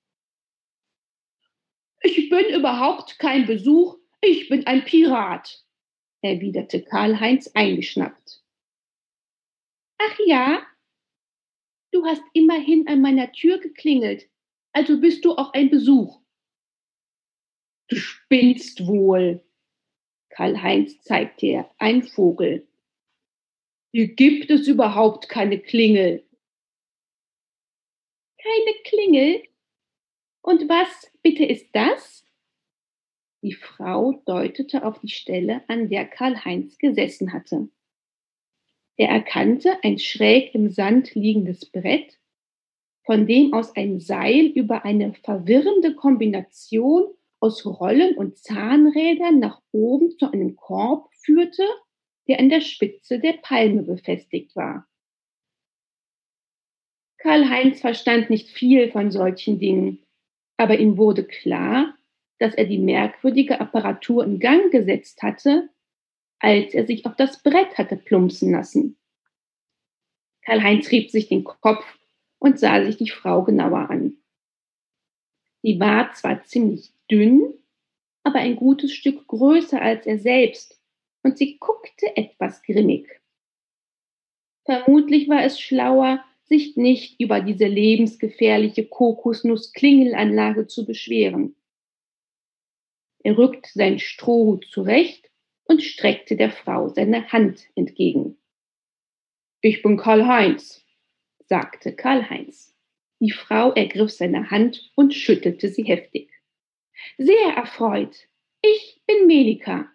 Ich 2.01 2.29
bin 2.29 2.53
überhaupt 2.53 3.17
kein 3.17 3.47
Besuch, 3.47 3.97
ich 4.21 4.47
bin 4.47 4.67
ein 4.67 4.83
Pirat, 4.85 5.65
erwiderte 6.21 6.83
Karl-Heinz 6.83 7.47
eingeschnappt. 7.55 8.43
Ach 9.99 10.19
ja, 10.25 10.65
du 11.91 12.05
hast 12.05 12.23
immerhin 12.33 12.87
an 12.87 13.01
meiner 13.01 13.31
Tür 13.31 13.59
geklingelt, 13.59 14.29
also 14.73 14.99
bist 14.99 15.25
du 15.25 15.33
auch 15.33 15.53
ein 15.53 15.69
Besuch. 15.69 16.21
Du 17.89 17.95
spinnst 17.95 18.85
wohl. 18.85 19.43
Karl-Heinz 20.29 21.01
zeigte 21.01 21.45
ihr 21.45 21.71
einen 21.79 22.03
Vogel. 22.03 22.67
Hier 23.91 24.13
gibt 24.13 24.51
es 24.51 24.67
überhaupt 24.67 25.29
keine 25.29 25.59
Klingel 25.59 26.27
keine 28.47 28.73
Klingel. 28.83 29.43
Und 30.41 30.69
was 30.69 31.11
bitte 31.21 31.45
ist 31.45 31.69
das? 31.73 32.25
Die 33.43 33.53
Frau 33.53 34.23
deutete 34.25 34.85
auf 34.85 34.99
die 34.99 35.09
Stelle, 35.09 35.63
an 35.67 35.89
der 35.89 36.05
Karl-Heinz 36.05 36.77
gesessen 36.77 37.33
hatte. 37.33 37.69
Er 38.97 39.09
erkannte 39.09 39.77
ein 39.83 39.99
schräg 39.99 40.55
im 40.55 40.69
Sand 40.71 41.13
liegendes 41.13 41.69
Brett, 41.69 42.17
von 43.05 43.27
dem 43.27 43.53
aus 43.53 43.75
ein 43.75 43.99
Seil 43.99 44.47
über 44.47 44.83
eine 44.85 45.13
verwirrende 45.13 45.95
Kombination 45.95 47.05
aus 47.39 47.65
Rollen 47.65 48.17
und 48.17 48.37
Zahnrädern 48.37 49.39
nach 49.39 49.61
oben 49.71 50.17
zu 50.17 50.31
einem 50.31 50.55
Korb 50.55 51.09
führte, 51.23 51.63
der 52.27 52.39
an 52.39 52.49
der 52.49 52.61
Spitze 52.61 53.19
der 53.19 53.33
Palme 53.33 53.83
befestigt 53.83 54.55
war. 54.55 54.87
Karl-Heinz 57.19 57.81
verstand 57.81 58.29
nicht 58.29 58.49
viel 58.49 58.91
von 58.91 59.11
solchen 59.11 59.59
Dingen, 59.59 60.03
aber 60.57 60.79
ihm 60.79 60.97
wurde 60.97 61.23
klar, 61.23 61.95
dass 62.39 62.55
er 62.55 62.65
die 62.65 62.77
merkwürdige 62.77 63.59
Apparatur 63.59 64.23
in 64.23 64.39
Gang 64.39 64.71
gesetzt 64.71 65.21
hatte, 65.23 65.69
als 66.39 66.73
er 66.73 66.85
sich 66.85 67.05
auf 67.05 67.15
das 67.15 67.41
Brett 67.41 67.77
hatte 67.77 67.97
plumpsen 67.97 68.51
lassen. 68.51 68.97
Karl-Heinz 70.43 70.91
rieb 70.91 71.11
sich 71.11 71.27
den 71.27 71.43
Kopf 71.43 71.85
und 72.39 72.59
sah 72.59 72.83
sich 72.83 72.97
die 72.97 73.09
Frau 73.09 73.43
genauer 73.43 73.89
an. 73.89 74.17
Sie 75.61 75.79
war 75.79 76.13
zwar 76.13 76.43
ziemlich 76.43 76.93
dünn, 77.11 77.53
aber 78.23 78.39
ein 78.39 78.55
gutes 78.55 78.93
Stück 78.93 79.27
größer 79.27 79.81
als 79.81 80.05
er 80.05 80.19
selbst, 80.19 80.79
und 81.23 81.37
sie 81.37 81.57
guckte 81.57 82.15
etwas 82.15 82.61
grimmig. 82.61 83.21
Vermutlich 84.63 85.27
war 85.27 85.43
es 85.43 85.59
schlauer, 85.59 86.23
sich 86.43 86.77
nicht 86.77 87.19
über 87.19 87.41
diese 87.41 87.67
lebensgefährliche 87.67 88.85
Kokosnuss-Klingelanlage 88.85 90.67
zu 90.67 90.85
beschweren. 90.85 91.55
Er 93.19 93.37
rückte 93.37 93.69
seinen 93.73 93.99
Strohhut 93.99 94.65
zurecht 94.69 95.26
und 95.67 95.83
streckte 95.83 96.35
der 96.35 96.51
Frau 96.51 96.89
seine 96.89 97.31
Hand 97.31 97.67
entgegen. 97.75 98.37
Ich 99.61 99.81
bin 99.81 99.97
Karl-Heinz, 99.97 100.85
sagte 101.45 101.95
Karl-Heinz. 101.95 102.75
Die 103.19 103.31
Frau 103.31 103.71
ergriff 103.73 104.11
seine 104.11 104.51
Hand 104.51 104.91
und 104.95 105.13
schüttelte 105.13 105.69
sie 105.69 105.83
heftig. 105.83 106.31
Sehr 107.17 107.55
erfreut. 107.55 108.27
Ich 108.61 109.01
bin 109.07 109.27
Melika. 109.27 109.91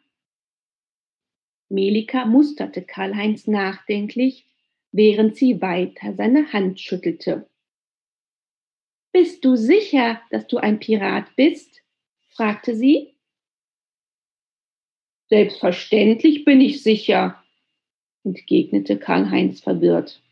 Melika 1.69 2.26
musterte 2.26 2.83
Karl-Heinz 2.83 3.47
nachdenklich 3.47 4.47
während 4.93 5.37
sie 5.37 5.61
weiter 5.61 6.14
seine 6.14 6.52
Hand 6.52 6.79
schüttelte. 6.79 7.49
Bist 9.12 9.45
du 9.45 9.57
sicher, 9.57 10.21
dass 10.31 10.47
du 10.47 10.59
ein 10.59 10.79
Pirat 10.79 11.35
bist? 11.35 11.83
fragte 12.29 12.75
sie. 12.75 13.14
Selbstverständlich 15.33 16.45
bin 16.45 16.61
ich 16.61 16.83
sicher, 16.83 17.43
entgegnete 18.23 18.99
Karl-Heinz 18.99 19.61
verwirrt. 19.61 20.23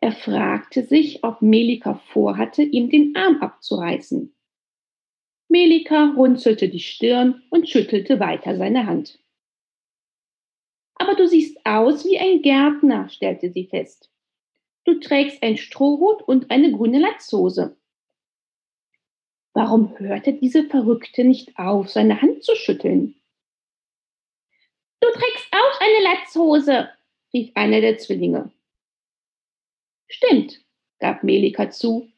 Er 0.00 0.12
fragte 0.12 0.84
sich, 0.84 1.22
ob 1.22 1.42
Melika 1.42 1.96
vorhatte, 2.14 2.62
ihm 2.62 2.88
den 2.88 3.14
Arm 3.14 3.42
abzureißen. 3.42 4.34
Melika 5.50 6.14
runzelte 6.16 6.70
die 6.70 6.80
Stirn 6.80 7.42
und 7.50 7.68
schüttelte 7.68 8.20
weiter 8.20 8.56
seine 8.56 8.86
Hand. 8.86 9.22
Aber 10.94 11.14
du 11.14 11.28
siehst 11.28 11.58
aus 11.66 12.06
wie 12.06 12.18
ein 12.18 12.40
Gärtner, 12.40 13.10
stellte 13.10 13.52
sie 13.52 13.66
fest. 13.66 14.10
Du 14.84 14.98
trägst 14.98 15.42
ein 15.42 15.58
Strohhut 15.58 16.22
und 16.22 16.50
eine 16.50 16.72
grüne 16.72 17.00
Latzhose. 17.00 17.76
Warum 19.58 19.98
hörte 19.98 20.34
diese 20.34 20.68
Verrückte 20.68 21.24
nicht 21.24 21.58
auf, 21.58 21.90
seine 21.90 22.22
Hand 22.22 22.44
zu 22.44 22.54
schütteln? 22.54 23.16
Du 25.00 25.08
trägst 25.10 25.48
auch 25.50 25.80
eine 25.80 26.04
Latzhose, 26.04 26.88
rief 27.34 27.50
einer 27.56 27.80
der 27.80 27.98
Zwillinge. 27.98 28.52
Stimmt, 30.06 30.64
gab 31.00 31.24
Melika 31.24 31.70
zu, 31.70 32.08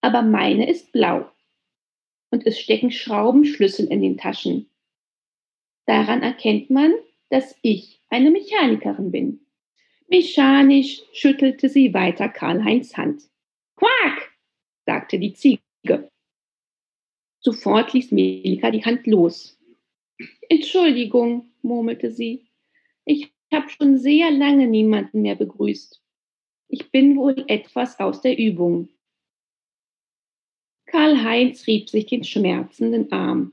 aber 0.00 0.22
meine 0.22 0.66
ist 0.66 0.92
blau. 0.92 1.30
Und 2.30 2.46
es 2.46 2.58
stecken 2.58 2.90
Schraubenschlüssel 2.90 3.88
in 3.88 4.00
den 4.00 4.16
Taschen. 4.16 4.70
Daran 5.84 6.22
erkennt 6.22 6.70
man, 6.70 6.94
dass 7.28 7.54
ich 7.60 8.00
eine 8.08 8.30
Mechanikerin 8.30 9.10
bin. 9.10 9.46
Mechanisch 10.08 11.02
schüttelte 11.12 11.68
sie 11.68 11.92
weiter 11.92 12.30
Karl-Heinz 12.30 12.96
Hand. 12.96 13.24
Quack, 13.76 14.32
sagte 14.86 15.18
die 15.18 15.34
Ziege. 15.34 16.10
Sofort 17.42 17.92
ließ 17.92 18.12
Melika 18.12 18.70
die 18.70 18.84
Hand 18.84 19.06
los. 19.06 19.58
Entschuldigung, 20.48 21.50
murmelte 21.62 22.12
sie. 22.12 22.46
Ich 23.04 23.32
habe 23.52 23.68
schon 23.68 23.98
sehr 23.98 24.30
lange 24.30 24.68
niemanden 24.68 25.22
mehr 25.22 25.34
begrüßt. 25.34 26.00
Ich 26.68 26.90
bin 26.90 27.16
wohl 27.16 27.44
etwas 27.48 27.98
aus 27.98 28.20
der 28.20 28.38
Übung. 28.38 28.88
Karl-Heinz 30.86 31.66
rieb 31.66 31.90
sich 31.90 32.06
den 32.06 32.22
schmerzenden 32.22 33.10
Arm. 33.10 33.52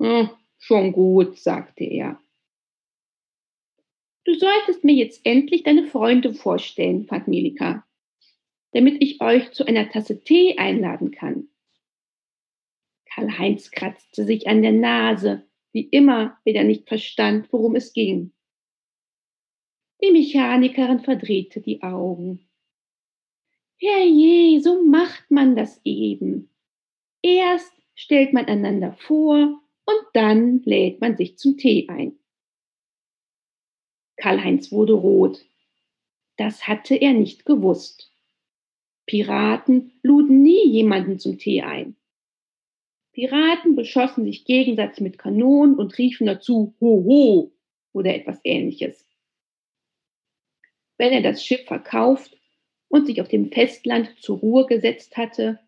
Hm, 0.00 0.30
schon 0.58 0.92
gut, 0.92 1.38
sagte 1.38 1.84
er. 1.84 2.20
Du 4.24 4.34
solltest 4.34 4.84
mir 4.84 4.94
jetzt 4.94 5.24
endlich 5.24 5.64
deine 5.64 5.86
Freunde 5.86 6.32
vorstellen, 6.32 7.06
bat 7.06 7.28
Melika, 7.28 7.86
damit 8.72 9.02
ich 9.02 9.20
euch 9.20 9.52
zu 9.52 9.64
einer 9.64 9.88
Tasse 9.88 10.22
Tee 10.22 10.58
einladen 10.58 11.10
kann. 11.10 11.48
Karl-Heinz 13.16 13.70
kratzte 13.70 14.26
sich 14.26 14.46
an 14.46 14.60
der 14.60 14.72
Nase, 14.72 15.48
wie 15.72 15.88
immer, 15.88 16.38
wenn 16.44 16.54
er 16.54 16.64
nicht 16.64 16.86
verstand, 16.86 17.50
worum 17.50 17.74
es 17.74 17.94
ging. 17.94 18.32
Die 20.02 20.10
Mechanikerin 20.10 21.00
verdrehte 21.00 21.62
die 21.62 21.82
Augen. 21.82 22.46
Herrje, 23.78 24.60
so 24.60 24.84
macht 24.84 25.30
man 25.30 25.56
das 25.56 25.80
eben. 25.84 26.50
Erst 27.22 27.72
stellt 27.94 28.34
man 28.34 28.44
einander 28.44 28.92
vor 28.92 29.62
und 29.86 30.06
dann 30.12 30.60
lädt 30.64 31.00
man 31.00 31.16
sich 31.16 31.38
zum 31.38 31.56
Tee 31.56 31.88
ein. 31.88 32.18
Karl-Heinz 34.16 34.70
wurde 34.72 34.92
rot. 34.92 35.42
Das 36.36 36.68
hatte 36.68 36.94
er 36.94 37.14
nicht 37.14 37.46
gewusst. 37.46 38.12
Piraten 39.06 39.98
luden 40.02 40.42
nie 40.42 40.68
jemanden 40.68 41.18
zum 41.18 41.38
Tee 41.38 41.62
ein. 41.62 41.96
Piraten 43.16 43.74
beschossen 43.74 44.24
sich 44.24 44.44
gegenseitig 44.44 45.00
mit 45.00 45.18
Kanonen 45.18 45.74
und 45.74 45.98
riefen 45.98 46.26
dazu 46.26 46.76
Ho 46.80 47.04
ho 47.04 47.52
oder 47.92 48.14
etwas 48.14 48.38
ähnliches. 48.44 49.04
Wenn 50.96 51.12
er 51.12 51.22
das 51.22 51.44
Schiff 51.44 51.64
verkauft 51.66 52.38
und 52.88 53.06
sich 53.06 53.20
auf 53.20 53.28
dem 53.28 53.50
Festland 53.50 54.14
zur 54.20 54.38
Ruhe 54.38 54.66
gesetzt 54.66 55.16
hatte, 55.16 55.58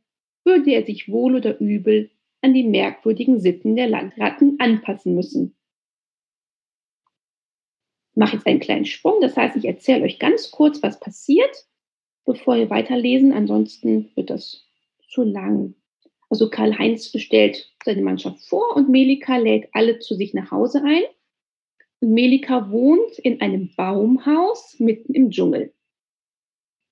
würde 0.45 0.71
er 0.71 0.87
sich 0.87 1.11
wohl 1.11 1.35
oder 1.35 1.59
übel 1.59 2.11
an 2.43 2.55
die 2.55 2.63
merkwürdigen 2.63 3.41
Sitten 3.41 3.75
der 3.75 3.89
Landratten 3.89 4.61
anpassen 4.61 5.17
müssen 5.17 5.59
mache 8.19 8.37
jetzt 8.37 8.47
einen 8.47 8.61
kleinen 8.61 8.85
Sprung. 8.85 9.21
Das 9.21 9.37
heißt, 9.37 9.57
ich 9.57 9.65
erzähle 9.65 10.05
euch 10.05 10.19
ganz 10.19 10.51
kurz, 10.51 10.83
was 10.83 11.01
passiert, 11.01 11.67
bevor 12.25 12.57
wir 12.57 12.69
weiterlesen. 12.69 13.33
Ansonsten 13.33 14.11
wird 14.17 14.31
das 14.31 14.67
zu 15.09 15.23
lang. 15.23 15.75
Also 16.31 16.51
Karl-Heinz 16.51 17.11
bestellt 17.11 17.73
seine 17.85 18.03
Mannschaft 18.03 18.41
vor 18.47 18.77
und 18.77 18.89
Melika 18.89 19.37
lädt 19.37 19.69
alle 19.73 19.99
zu 19.99 20.15
sich 20.15 20.35
nach 20.35 20.51
Hause 20.51 20.83
ein. 20.85 21.03
Und 22.01 22.13
Melika 22.13 22.71
wohnt 22.71 23.19
in 23.19 23.41
einem 23.41 23.71
Baumhaus 23.75 24.79
mitten 24.79 25.15
im 25.15 25.31
Dschungel. 25.31 25.73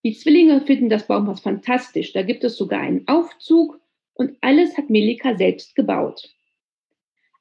Die 0.05 0.14
Zwillinge 0.14 0.61
finden 0.62 0.88
das 0.88 1.07
Baumhaus 1.07 1.40
fantastisch. 1.40 2.12
Da 2.12 2.23
gibt 2.23 2.45
es 2.45 2.57
sogar 2.57 2.81
einen 2.81 3.07
Aufzug 3.09 3.81
und 4.14 4.37
alles 4.40 4.77
hat 4.77 4.88
Melika 4.88 5.37
selbst 5.37 5.75
gebaut. 5.75 6.33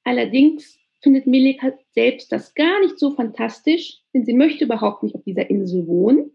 Allerdings 0.04 0.78
findet 1.02 1.28
Melika 1.28 1.78
selbst 1.92 2.32
das 2.32 2.54
gar 2.56 2.82
nicht 2.82 3.00
so 3.00 3.12
fantastisch, 3.12 4.02
denn 4.14 4.26
sie 4.26 4.34
möchte 4.34 4.66
überhaupt 4.66 5.04
nicht 5.04 5.16
auf 5.16 5.24
dieser 5.24 5.50
Insel 5.50 5.88
wohnen. 5.88 6.32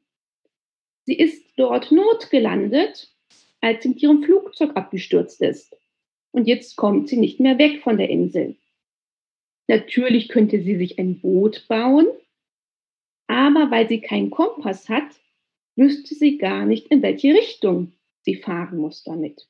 Sie 1.04 1.18
ist 1.18 1.44
dort 1.56 1.90
notgelandet, 1.90 3.12
als 3.60 3.82
sie 3.82 3.90
mit 3.90 4.02
ihrem 4.02 4.22
Flugzeug 4.22 4.76
abgestürzt 4.76 5.40
ist. 5.40 5.76
Und 6.32 6.46
jetzt 6.46 6.76
kommt 6.76 7.08
sie 7.08 7.16
nicht 7.16 7.40
mehr 7.40 7.58
weg 7.58 7.82
von 7.82 7.96
der 7.98 8.08
Insel. 8.08 8.56
Natürlich 9.66 10.28
könnte 10.28 10.62
sie 10.62 10.76
sich 10.76 10.98
ein 10.98 11.20
Boot 11.20 11.66
bauen, 11.68 12.06
aber 13.26 13.70
weil 13.70 13.88
sie 13.88 14.00
keinen 14.00 14.30
Kompass 14.30 14.88
hat, 14.88 15.20
wüsste 15.76 16.14
sie 16.14 16.38
gar 16.38 16.66
nicht, 16.66 16.88
in 16.88 17.02
welche 17.02 17.34
Richtung 17.34 17.92
sie 18.22 18.36
fahren 18.36 18.78
muss 18.78 19.04
damit. 19.04 19.48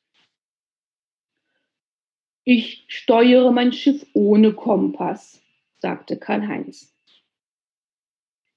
Ich 2.45 2.85
steuere 2.89 3.53
mein 3.53 3.73
Schiff 3.73 4.07
ohne 4.13 4.53
Kompass, 4.53 5.43
sagte 5.79 6.19
Karl-Heinz. 6.19 6.95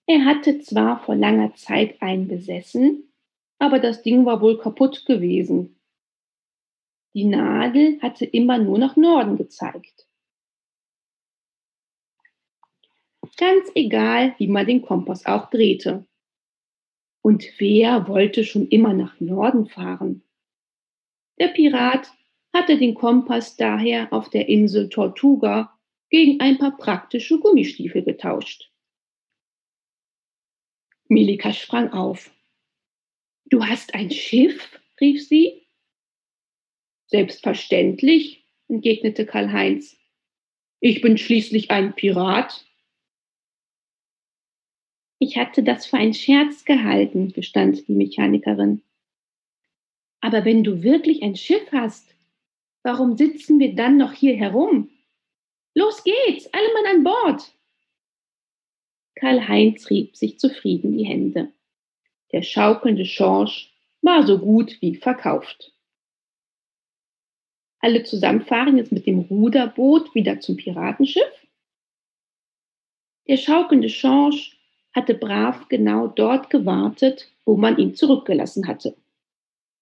Er 0.05 0.25
hatte 0.25 0.59
zwar 0.59 1.03
vor 1.03 1.15
langer 1.15 1.55
Zeit 1.55 2.01
einen 2.01 2.27
besessen, 2.27 3.12
aber 3.59 3.79
das 3.79 4.01
Ding 4.01 4.25
war 4.25 4.41
wohl 4.41 4.57
kaputt 4.57 5.05
gewesen. 5.05 5.79
Die 7.13 7.25
Nadel 7.25 8.01
hatte 8.01 8.25
immer 8.25 8.57
nur 8.57 8.79
nach 8.79 8.95
Norden 8.95 9.37
gezeigt. 9.37 10.07
Ganz 13.37 13.71
egal, 13.75 14.35
wie 14.37 14.47
man 14.47 14.67
den 14.67 14.81
Kompass 14.81 15.25
auch 15.25 15.49
drehte. 15.49 16.05
Und 17.21 17.45
wer 17.57 18.07
wollte 18.07 18.43
schon 18.43 18.67
immer 18.67 18.93
nach 18.93 19.19
Norden 19.19 19.67
fahren? 19.67 20.23
Der 21.39 21.47
Pirat 21.47 22.11
hatte 22.53 22.77
den 22.77 22.93
Kompass 22.93 23.55
daher 23.55 24.13
auf 24.13 24.29
der 24.29 24.49
Insel 24.49 24.89
Tortuga 24.89 25.77
gegen 26.09 26.39
ein 26.41 26.57
paar 26.57 26.77
praktische 26.77 27.39
Gummistiefel 27.39 28.03
getauscht. 28.03 28.71
Milika 31.07 31.53
sprang 31.53 31.91
auf. 31.91 32.32
Du 33.53 33.63
hast 33.63 33.93
ein 33.93 34.09
Schiff? 34.09 34.81
rief 34.99 35.27
sie. 35.27 35.67
Selbstverständlich, 37.05 38.43
entgegnete 38.67 39.27
Karl-Heinz. 39.27 39.95
Ich 40.79 41.01
bin 41.01 41.19
schließlich 41.19 41.69
ein 41.69 41.93
Pirat. 41.93 42.65
Ich 45.19 45.37
hatte 45.37 45.61
das 45.61 45.85
für 45.85 45.97
einen 45.97 46.15
Scherz 46.15 46.65
gehalten, 46.65 47.31
gestand 47.31 47.87
die 47.87 47.93
Mechanikerin. 47.93 48.81
Aber 50.19 50.45
wenn 50.45 50.63
du 50.63 50.81
wirklich 50.81 51.21
ein 51.21 51.35
Schiff 51.35 51.71
hast, 51.71 52.13
Warum 52.83 53.15
sitzen 53.15 53.59
wir 53.59 53.75
dann 53.75 53.95
noch 53.95 54.11
hier 54.11 54.35
herum? 54.35 54.89
Los 55.73 56.03
geht's, 56.03 56.53
alle 56.53 56.73
Mann 56.73 56.97
an 56.97 57.03
Bord! 57.03 57.55
Karl-Heinz 59.15 59.89
rieb 59.89 60.17
sich 60.17 60.37
zufrieden 60.37 60.97
die 60.97 61.05
Hände. 61.05 61.53
Der 62.33 62.41
schaukelnde 62.41 63.05
Schorsch 63.05 63.71
war 64.01 64.25
so 64.25 64.39
gut 64.39 64.81
wie 64.81 64.95
verkauft. 64.95 65.71
Alle 67.79 68.03
zusammen 68.03 68.41
fahren 68.41 68.77
jetzt 68.77 68.91
mit 68.91 69.05
dem 69.05 69.19
Ruderboot 69.19 70.15
wieder 70.15 70.39
zum 70.39 70.57
Piratenschiff. 70.57 71.47
Der 73.27 73.37
schaukelnde 73.37 73.89
Schorsch 73.89 74.57
hatte 74.93 75.13
brav 75.13 75.67
genau 75.69 76.07
dort 76.07 76.49
gewartet, 76.49 77.31
wo 77.45 77.55
man 77.55 77.77
ihn 77.77 77.95
zurückgelassen 77.95 78.67
hatte. 78.67 78.95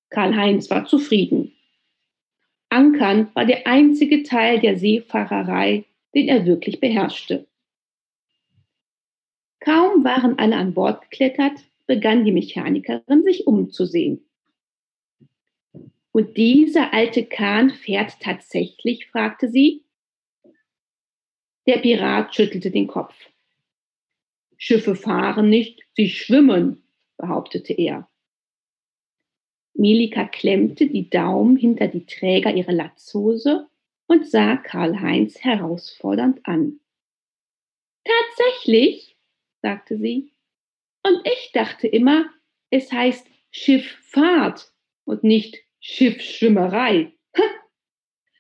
Karl-Heinz 0.10 0.70
war 0.70 0.86
zufrieden. 0.86 1.54
Ankern 2.70 3.30
war 3.34 3.46
der 3.46 3.66
einzige 3.66 4.24
Teil 4.24 4.60
der 4.60 4.78
Seefahrerei, 4.78 5.86
den 6.14 6.28
er 6.28 6.46
wirklich 6.46 6.80
beherrschte. 6.80 7.48
Kaum 9.60 10.04
waren 10.04 10.38
alle 10.40 10.56
an 10.58 10.74
Bord 10.74 11.02
geklettert, 11.04 11.60
begann 11.92 12.24
die 12.24 12.32
Mechanikerin 12.32 13.22
sich 13.24 13.48
umzusehen. 13.48 14.26
Und 16.14 16.38
dieser 16.38 16.94
alte 16.94 17.26
Kahn 17.26 17.70
fährt 17.70 18.18
tatsächlich? 18.22 19.08
fragte 19.08 19.50
sie. 19.50 19.84
Der 21.68 21.80
Pirat 21.80 22.34
schüttelte 22.34 22.72
den 22.72 22.88
Kopf. 22.88 23.14
Schiffe 24.56 24.96
fahren 24.96 25.50
nicht, 25.50 25.82
sie 25.98 26.08
schwimmen, 26.08 26.82
behauptete 27.18 27.74
er. 27.74 28.10
Melika 29.74 30.24
klemmte 30.24 30.88
die 30.88 31.10
Daumen 31.10 31.58
hinter 31.58 31.90
die 31.90 32.06
Träger 32.06 32.56
ihrer 32.56 32.72
Latzhose 32.72 33.68
und 34.08 34.26
sah 34.30 34.56
Karl-Heinz 34.56 35.44
herausfordernd 35.44 36.40
an. 36.46 36.80
Tatsächlich, 38.06 39.18
sagte 39.62 39.98
sie. 39.98 40.31
Und 41.04 41.22
ich 41.26 41.52
dachte 41.54 41.88
immer, 41.88 42.26
es 42.70 42.92
heißt 42.92 43.28
Schifffahrt 43.52 44.72
und 45.06 45.24
nicht 45.24 45.58
Schiffsschwimmerei. 45.80 47.14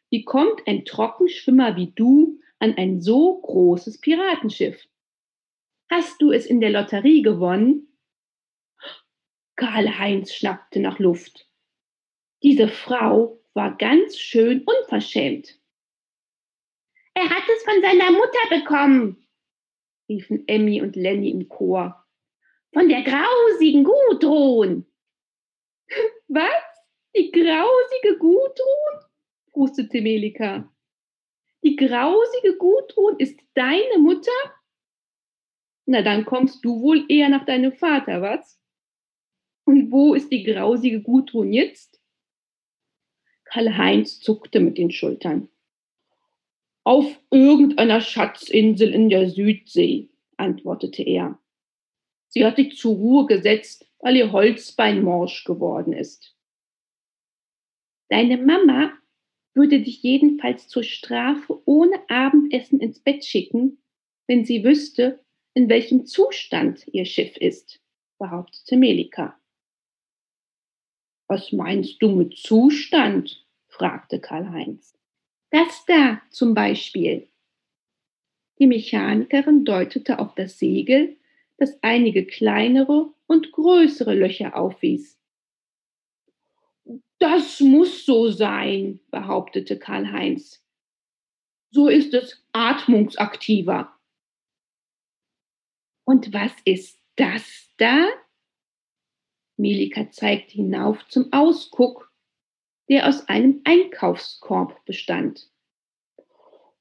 Wie 0.09 0.23
kommt 0.23 0.67
ein 0.67 0.85
Trockenschwimmer 0.85 1.75
wie 1.75 1.91
du 1.91 2.39
an 2.59 2.75
ein 2.77 3.01
so 3.01 3.41
großes 3.41 4.01
Piratenschiff? 4.01 4.85
Hast 5.89 6.21
du 6.21 6.31
es 6.31 6.45
in 6.45 6.61
der 6.61 6.69
Lotterie 6.69 7.21
gewonnen? 7.21 7.97
Karl-Heinz 9.55 10.33
schnappte 10.33 10.79
nach 10.79 10.99
Luft. 10.99 11.47
Diese 12.43 12.67
Frau 12.67 13.41
war 13.53 13.77
ganz 13.77 14.17
schön 14.17 14.63
unverschämt. 14.63 15.59
Er 17.13 17.29
hat 17.29 17.43
es 17.55 17.63
von 17.63 17.81
seiner 17.81 18.11
Mutter 18.11 18.49
bekommen, 18.49 19.27
riefen 20.09 20.47
Emmy 20.47 20.81
und 20.81 20.95
Lenny 20.95 21.29
im 21.29 21.49
Chor. 21.49 22.00
Von 22.73 22.87
der 22.87 23.03
grausigen 23.03 23.83
Gudrun. 23.83 24.85
Was? 26.27 26.63
Die 27.15 27.31
grausige 27.31 28.17
Gudrun? 28.17 29.05
frustete 29.51 30.01
Melika. 30.01 30.71
Die 31.63 31.75
grausige 31.75 32.57
Gudrun 32.57 33.19
ist 33.19 33.37
deine 33.53 33.97
Mutter? 33.99 34.31
Na, 35.85 36.01
dann 36.01 36.25
kommst 36.25 36.63
du 36.63 36.81
wohl 36.81 37.05
eher 37.09 37.27
nach 37.27 37.45
deinem 37.45 37.73
Vater, 37.73 38.21
was? 38.21 38.57
Und 39.65 39.91
wo 39.91 40.13
ist 40.13 40.31
die 40.31 40.43
grausige 40.43 41.01
Gudrun 41.01 41.51
jetzt? 41.51 42.01
Karl-Heinz 43.43 44.21
zuckte 44.21 44.61
mit 44.61 44.77
den 44.77 44.91
Schultern. 44.91 45.49
Auf 46.83 47.19
irgendeiner 47.29 47.99
Schatzinsel 47.99 48.93
in 48.93 49.09
der 49.09 49.29
Südsee, 49.29 50.09
antwortete 50.37 51.03
er. 51.03 51.40
Sie 52.31 52.45
hat 52.45 52.55
sich 52.55 52.77
zur 52.77 52.95
Ruhe 52.95 53.25
gesetzt, 53.27 53.85
weil 53.99 54.15
ihr 54.15 54.31
Holzbein 54.31 55.03
morsch 55.03 55.43
geworden 55.43 55.93
ist. 55.93 56.35
Deine 58.09 58.37
Mama 58.37 58.93
würde 59.53 59.81
dich 59.81 60.01
jedenfalls 60.01 60.67
zur 60.67 60.83
Strafe 60.83 61.61
ohne 61.65 62.09
Abendessen 62.09 62.79
ins 62.79 62.99
Bett 62.99 63.25
schicken, 63.25 63.81
wenn 64.27 64.45
sie 64.45 64.63
wüsste, 64.63 65.23
in 65.53 65.67
welchem 65.69 66.05
Zustand 66.05 66.87
ihr 66.87 67.05
Schiff 67.05 67.35
ist, 67.35 67.81
behauptete 68.17 68.77
Melika. 68.77 69.37
Was 71.27 71.51
meinst 71.51 72.01
du 72.01 72.09
mit 72.15 72.37
Zustand? 72.37 73.45
fragte 73.67 74.19
Karl-Heinz. 74.19 74.97
Das 75.49 75.85
da 75.85 76.21
zum 76.29 76.53
Beispiel. 76.53 77.27
Die 78.59 78.67
Mechanikerin 78.67 79.65
deutete 79.65 80.19
auf 80.19 80.35
das 80.35 80.59
Segel, 80.59 81.17
das 81.61 81.77
einige 81.83 82.25
kleinere 82.25 83.13
und 83.27 83.51
größere 83.51 84.15
Löcher 84.15 84.57
aufwies. 84.57 85.21
Das 87.19 87.59
muss 87.59 88.03
so 88.03 88.31
sein, 88.31 88.99
behauptete 89.11 89.77
Karl-Heinz. 89.77 90.65
So 91.69 91.87
ist 91.87 92.15
es 92.15 92.43
atmungsaktiver. 92.51 93.95
Und 96.03 96.33
was 96.33 96.51
ist 96.65 96.99
das 97.15 97.69
da? 97.77 98.09
Melika 99.55 100.09
zeigte 100.09 100.53
hinauf 100.53 101.07
zum 101.09 101.31
Ausguck, 101.31 102.11
der 102.89 103.07
aus 103.07 103.29
einem 103.29 103.61
Einkaufskorb 103.65 104.83
bestand. 104.85 105.47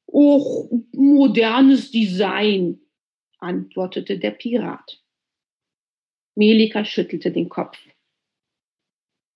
Och, 0.06 0.70
modernes 0.92 1.90
Design, 1.90 2.80
antwortete 3.40 4.18
der 4.18 4.32
Pirat. 4.32 5.02
Melika 6.34 6.84
schüttelte 6.84 7.32
den 7.32 7.48
Kopf. 7.48 7.78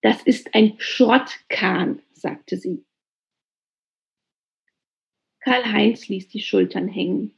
Das 0.02 0.22
ist 0.22 0.54
ein 0.54 0.74
Schrottkahn, 0.78 2.02
sagte 2.12 2.56
sie. 2.56 2.84
Karl-Heinz 5.40 6.08
ließ 6.08 6.28
die 6.28 6.40
Schultern 6.40 6.88
hängen. 6.88 7.34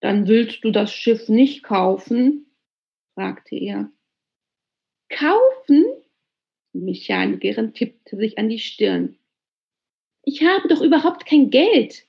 Dann 0.00 0.26
willst 0.26 0.64
du 0.64 0.70
das 0.70 0.92
Schiff 0.92 1.28
nicht 1.28 1.62
kaufen? 1.62 2.46
fragte 3.14 3.56
er. 3.56 3.92
Kaufen? 5.10 5.84
Die 6.72 6.78
Mechanikerin 6.78 7.74
tippte 7.74 8.16
sich 8.16 8.38
an 8.38 8.48
die 8.48 8.58
Stirn. 8.58 9.18
Ich 10.22 10.42
habe 10.44 10.68
doch 10.68 10.80
überhaupt 10.80 11.26
kein 11.26 11.50
Geld. 11.50 12.06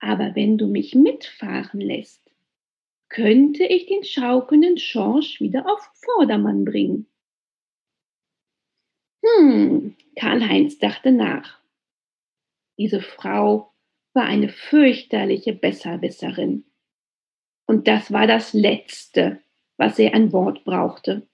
Aber 0.00 0.34
wenn 0.34 0.58
du 0.58 0.66
mich 0.66 0.94
mitfahren 0.94 1.80
lässt, 1.80 2.22
könnte 3.08 3.64
ich 3.64 3.86
den 3.86 4.04
schaukelnden 4.04 4.78
Schorsch 4.78 5.40
wieder 5.40 5.70
auf 5.70 5.80
Vordermann 5.94 6.64
bringen. 6.64 7.06
Hm, 9.24 9.96
Karl-Heinz 10.16 10.78
dachte 10.78 11.12
nach. 11.12 11.60
Diese 12.78 13.00
Frau 13.00 13.72
war 14.12 14.24
eine 14.24 14.48
fürchterliche 14.48 15.52
Besserwisserin. 15.52 16.64
Und 17.66 17.88
das 17.88 18.12
war 18.12 18.26
das 18.26 18.52
Letzte, 18.52 19.40
was 19.76 19.98
er 19.98 20.14
an 20.14 20.30
Bord 20.30 20.64
brauchte. 20.64 21.26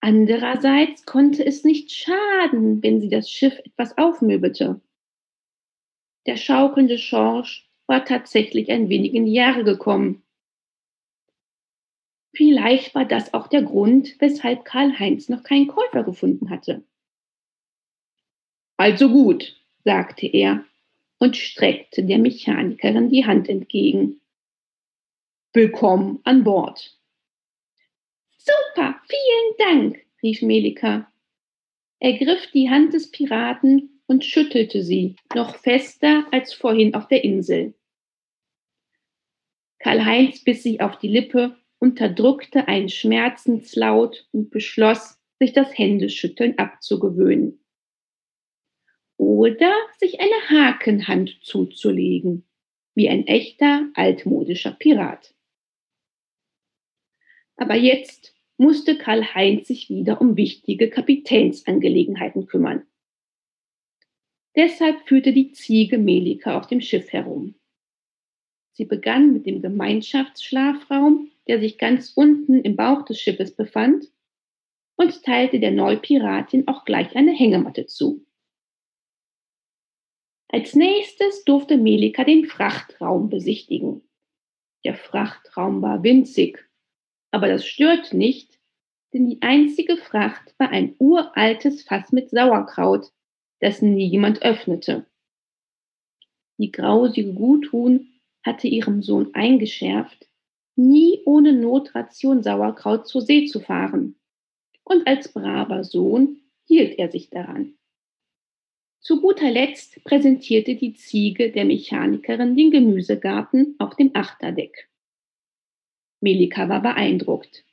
Andererseits 0.00 1.04
konnte 1.06 1.44
es 1.44 1.64
nicht 1.64 1.90
schaden, 1.90 2.82
wenn 2.82 3.00
sie 3.00 3.08
das 3.08 3.30
Schiff 3.30 3.58
etwas 3.64 3.96
aufmöbelte. 3.98 4.80
Der 6.26 6.36
schaukelnde 6.36 6.98
Schorsch 6.98 7.68
war 7.86 8.04
tatsächlich 8.04 8.70
ein 8.70 8.88
wenig 8.88 9.14
in 9.14 9.26
die 9.26 9.32
Jahre 9.32 9.62
gekommen. 9.64 10.22
Vielleicht 12.34 12.94
war 12.94 13.04
das 13.04 13.32
auch 13.32 13.46
der 13.46 13.62
Grund, 13.62 14.16
weshalb 14.18 14.64
Karl-Heinz 14.64 15.28
noch 15.28 15.42
keinen 15.42 15.68
Käufer 15.68 16.02
gefunden 16.02 16.50
hatte. 16.50 16.82
Also 18.76 19.08
gut, 19.08 19.56
sagte 19.84 20.26
er 20.26 20.64
und 21.18 21.36
streckte 21.36 22.04
der 22.04 22.18
Mechanikerin 22.18 23.08
die 23.08 23.24
Hand 23.24 23.48
entgegen. 23.48 24.20
Willkommen 25.54 26.20
an 26.24 26.44
Bord. 26.44 26.98
Super, 28.36 29.00
vielen 29.08 29.56
Dank, 29.58 30.04
rief 30.22 30.42
Melika. 30.42 31.10
Er 32.00 32.18
griff 32.18 32.50
die 32.52 32.68
Hand 32.68 32.92
des 32.92 33.10
Piraten 33.10 33.95
und 34.06 34.24
schüttelte 34.24 34.82
sie, 34.82 35.16
noch 35.34 35.56
fester 35.56 36.26
als 36.30 36.52
vorhin 36.52 36.94
auf 36.94 37.08
der 37.08 37.24
Insel. 37.24 37.74
Karl-Heinz 39.78 40.42
biss 40.42 40.62
sich 40.62 40.80
auf 40.80 40.98
die 40.98 41.08
Lippe, 41.08 41.56
unterdrückte 41.78 42.68
einen 42.68 42.88
Schmerzenslaut 42.88 44.26
und 44.32 44.50
beschloss, 44.50 45.18
sich 45.38 45.52
das 45.52 45.76
Händeschütteln 45.76 46.58
abzugewöhnen. 46.58 47.60
Oder 49.18 49.74
sich 49.98 50.20
eine 50.20 50.48
Hakenhand 50.48 51.38
zuzulegen, 51.42 52.46
wie 52.94 53.08
ein 53.08 53.26
echter 53.26 53.88
altmodischer 53.94 54.72
Pirat. 54.72 55.34
Aber 57.56 57.74
jetzt 57.74 58.34
musste 58.56 58.96
Karl-Heinz 58.96 59.68
sich 59.68 59.90
wieder 59.90 60.20
um 60.20 60.36
wichtige 60.36 60.88
Kapitänsangelegenheiten 60.88 62.46
kümmern. 62.46 62.86
Deshalb 64.56 65.06
führte 65.06 65.32
die 65.32 65.52
Ziege 65.52 65.98
Melika 65.98 66.56
auf 66.56 66.66
dem 66.66 66.80
Schiff 66.80 67.12
herum. 67.12 67.54
Sie 68.72 68.86
begann 68.86 69.32
mit 69.32 69.46
dem 69.46 69.60
Gemeinschaftsschlafraum, 69.62 71.30
der 71.46 71.60
sich 71.60 71.78
ganz 71.78 72.12
unten 72.14 72.62
im 72.62 72.76
Bauch 72.76 73.04
des 73.04 73.20
Schiffes 73.20 73.54
befand, 73.54 74.10
und 74.98 75.22
teilte 75.22 75.60
der 75.60 75.72
Neupiratin 75.72 76.68
auch 76.68 76.86
gleich 76.86 77.14
eine 77.16 77.32
Hängematte 77.32 77.86
zu. 77.86 78.24
Als 80.48 80.74
nächstes 80.74 81.44
durfte 81.44 81.76
Melika 81.76 82.24
den 82.24 82.46
Frachtraum 82.46 83.28
besichtigen. 83.28 84.08
Der 84.84 84.94
Frachtraum 84.94 85.82
war 85.82 86.02
winzig, 86.02 86.66
aber 87.30 87.48
das 87.48 87.66
stört 87.66 88.14
nicht, 88.14 88.58
denn 89.12 89.28
die 89.28 89.42
einzige 89.42 89.96
Fracht 89.98 90.54
war 90.58 90.70
ein 90.70 90.94
uraltes 90.98 91.82
Fass 91.82 92.12
mit 92.12 92.30
Sauerkraut, 92.30 93.12
das 93.60 93.82
nie 93.82 94.06
jemand 94.06 94.42
öffnete. 94.42 95.06
Die 96.58 96.72
grausige 96.72 97.34
Guthuhn 97.34 98.08
hatte 98.42 98.68
ihrem 98.68 99.02
Sohn 99.02 99.34
eingeschärft, 99.34 100.28
nie 100.76 101.20
ohne 101.24 101.52
Notration 101.52 102.42
Sauerkraut 102.42 103.08
zur 103.08 103.22
See 103.22 103.46
zu 103.46 103.60
fahren. 103.60 104.16
Und 104.84 105.06
als 105.06 105.32
braver 105.32 105.84
Sohn 105.84 106.40
hielt 106.64 106.98
er 106.98 107.10
sich 107.10 107.28
daran. 107.30 107.74
Zu 109.00 109.20
guter 109.20 109.50
Letzt 109.50 110.02
präsentierte 110.04 110.74
die 110.74 110.94
Ziege 110.94 111.52
der 111.52 111.64
Mechanikerin 111.64 112.56
den 112.56 112.70
Gemüsegarten 112.70 113.76
auf 113.78 113.94
dem 113.96 114.10
Achterdeck. 114.14 114.88
Melika 116.20 116.68
war 116.68 116.82
beeindruckt. 116.82 117.65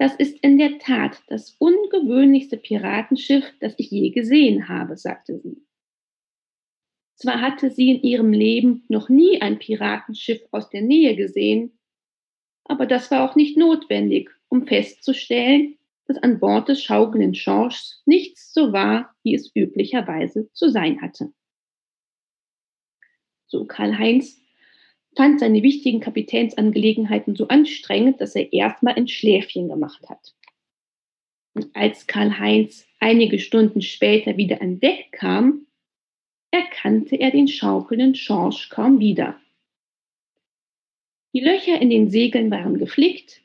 Das 0.00 0.14
ist 0.14 0.42
in 0.42 0.56
der 0.56 0.78
Tat 0.78 1.22
das 1.26 1.56
ungewöhnlichste 1.58 2.56
Piratenschiff, 2.56 3.44
das 3.60 3.74
ich 3.76 3.90
je 3.90 4.08
gesehen 4.08 4.66
habe, 4.66 4.96
sagte 4.96 5.38
sie. 5.38 5.62
Zwar 7.16 7.42
hatte 7.42 7.70
sie 7.70 7.90
in 7.90 8.02
ihrem 8.02 8.32
Leben 8.32 8.82
noch 8.88 9.10
nie 9.10 9.42
ein 9.42 9.58
Piratenschiff 9.58 10.40
aus 10.52 10.70
der 10.70 10.80
Nähe 10.80 11.16
gesehen, 11.16 11.78
aber 12.64 12.86
das 12.86 13.10
war 13.10 13.28
auch 13.28 13.36
nicht 13.36 13.58
notwendig, 13.58 14.30
um 14.48 14.66
festzustellen, 14.66 15.76
dass 16.06 16.16
an 16.16 16.40
Bord 16.40 16.70
des 16.70 16.82
schaukelnden 16.82 17.34
Schorschs 17.34 18.02
nichts 18.06 18.54
so 18.54 18.72
war, 18.72 19.14
wie 19.22 19.34
es 19.34 19.54
üblicherweise 19.54 20.50
zu 20.54 20.70
sein 20.70 21.02
hatte. 21.02 21.30
So 23.48 23.66
Karl-Heinz 23.66 24.40
fand 25.16 25.40
seine 25.40 25.62
wichtigen 25.62 26.00
Kapitänsangelegenheiten 26.00 27.36
so 27.36 27.48
anstrengend, 27.48 28.20
dass 28.20 28.34
er 28.34 28.52
erstmal 28.52 28.94
ein 28.94 29.08
Schläfchen 29.08 29.68
gemacht 29.68 30.08
hat. 30.08 30.34
Und 31.54 31.74
als 31.74 32.06
Karl-Heinz 32.06 32.86
einige 33.00 33.38
Stunden 33.38 33.82
später 33.82 34.36
wieder 34.36 34.62
an 34.62 34.78
Deck 34.80 35.12
kam, 35.12 35.66
erkannte 36.50 37.16
er 37.16 37.30
den 37.30 37.48
schaukelnden 37.48 38.14
Schorsch 38.14 38.68
kaum 38.70 39.00
wieder. 39.00 39.40
Die 41.32 41.40
Löcher 41.40 41.80
in 41.80 41.90
den 41.90 42.10
Segeln 42.10 42.50
waren 42.50 42.78
geflickt, 42.78 43.40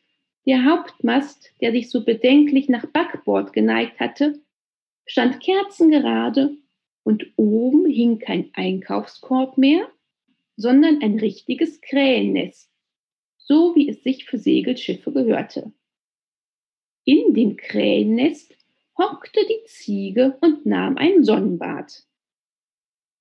der 0.45 0.65
Hauptmast, 0.65 1.51
der 1.61 1.71
sich 1.71 1.89
so 1.89 2.03
bedenklich 2.03 2.69
nach 2.69 2.85
Backbord 2.85 3.53
geneigt 3.53 3.99
hatte, 3.99 4.39
stand 5.05 5.39
kerzengerade 5.39 6.57
und 7.03 7.25
oben 7.35 7.85
hing 7.85 8.19
kein 8.19 8.49
Einkaufskorb 8.53 9.57
mehr, 9.57 9.87
sondern 10.55 11.01
ein 11.01 11.19
richtiges 11.19 11.81
Krähennest, 11.81 12.69
so 13.37 13.75
wie 13.75 13.89
es 13.89 14.03
sich 14.03 14.25
für 14.25 14.37
Segelschiffe 14.37 15.11
gehörte. 15.11 15.71
In 17.03 17.33
dem 17.33 17.57
Krähennest 17.57 18.55
hockte 18.97 19.41
die 19.47 19.63
Ziege 19.67 20.37
und 20.41 20.65
nahm 20.65 20.97
ein 20.97 21.23
Sonnenbad. 21.23 22.03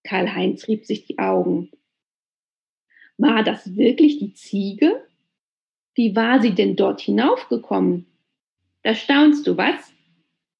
Karl-Heinz 0.05 0.69
rieb 0.69 0.85
sich 0.87 1.07
die 1.07 1.19
Augen. 1.19 1.71
War 3.17 3.43
das 3.43 3.77
wirklich 3.77 4.19
die 4.19 4.35
Ziege? 4.35 5.07
Wie 5.95 6.17
war 6.17 6.41
sie 6.41 6.55
denn 6.55 6.77
dort 6.77 7.01
hinaufgekommen? 7.01 8.07
Da 8.83 8.95
staunst 8.95 9.47
du, 9.47 9.57
was? 9.57 9.93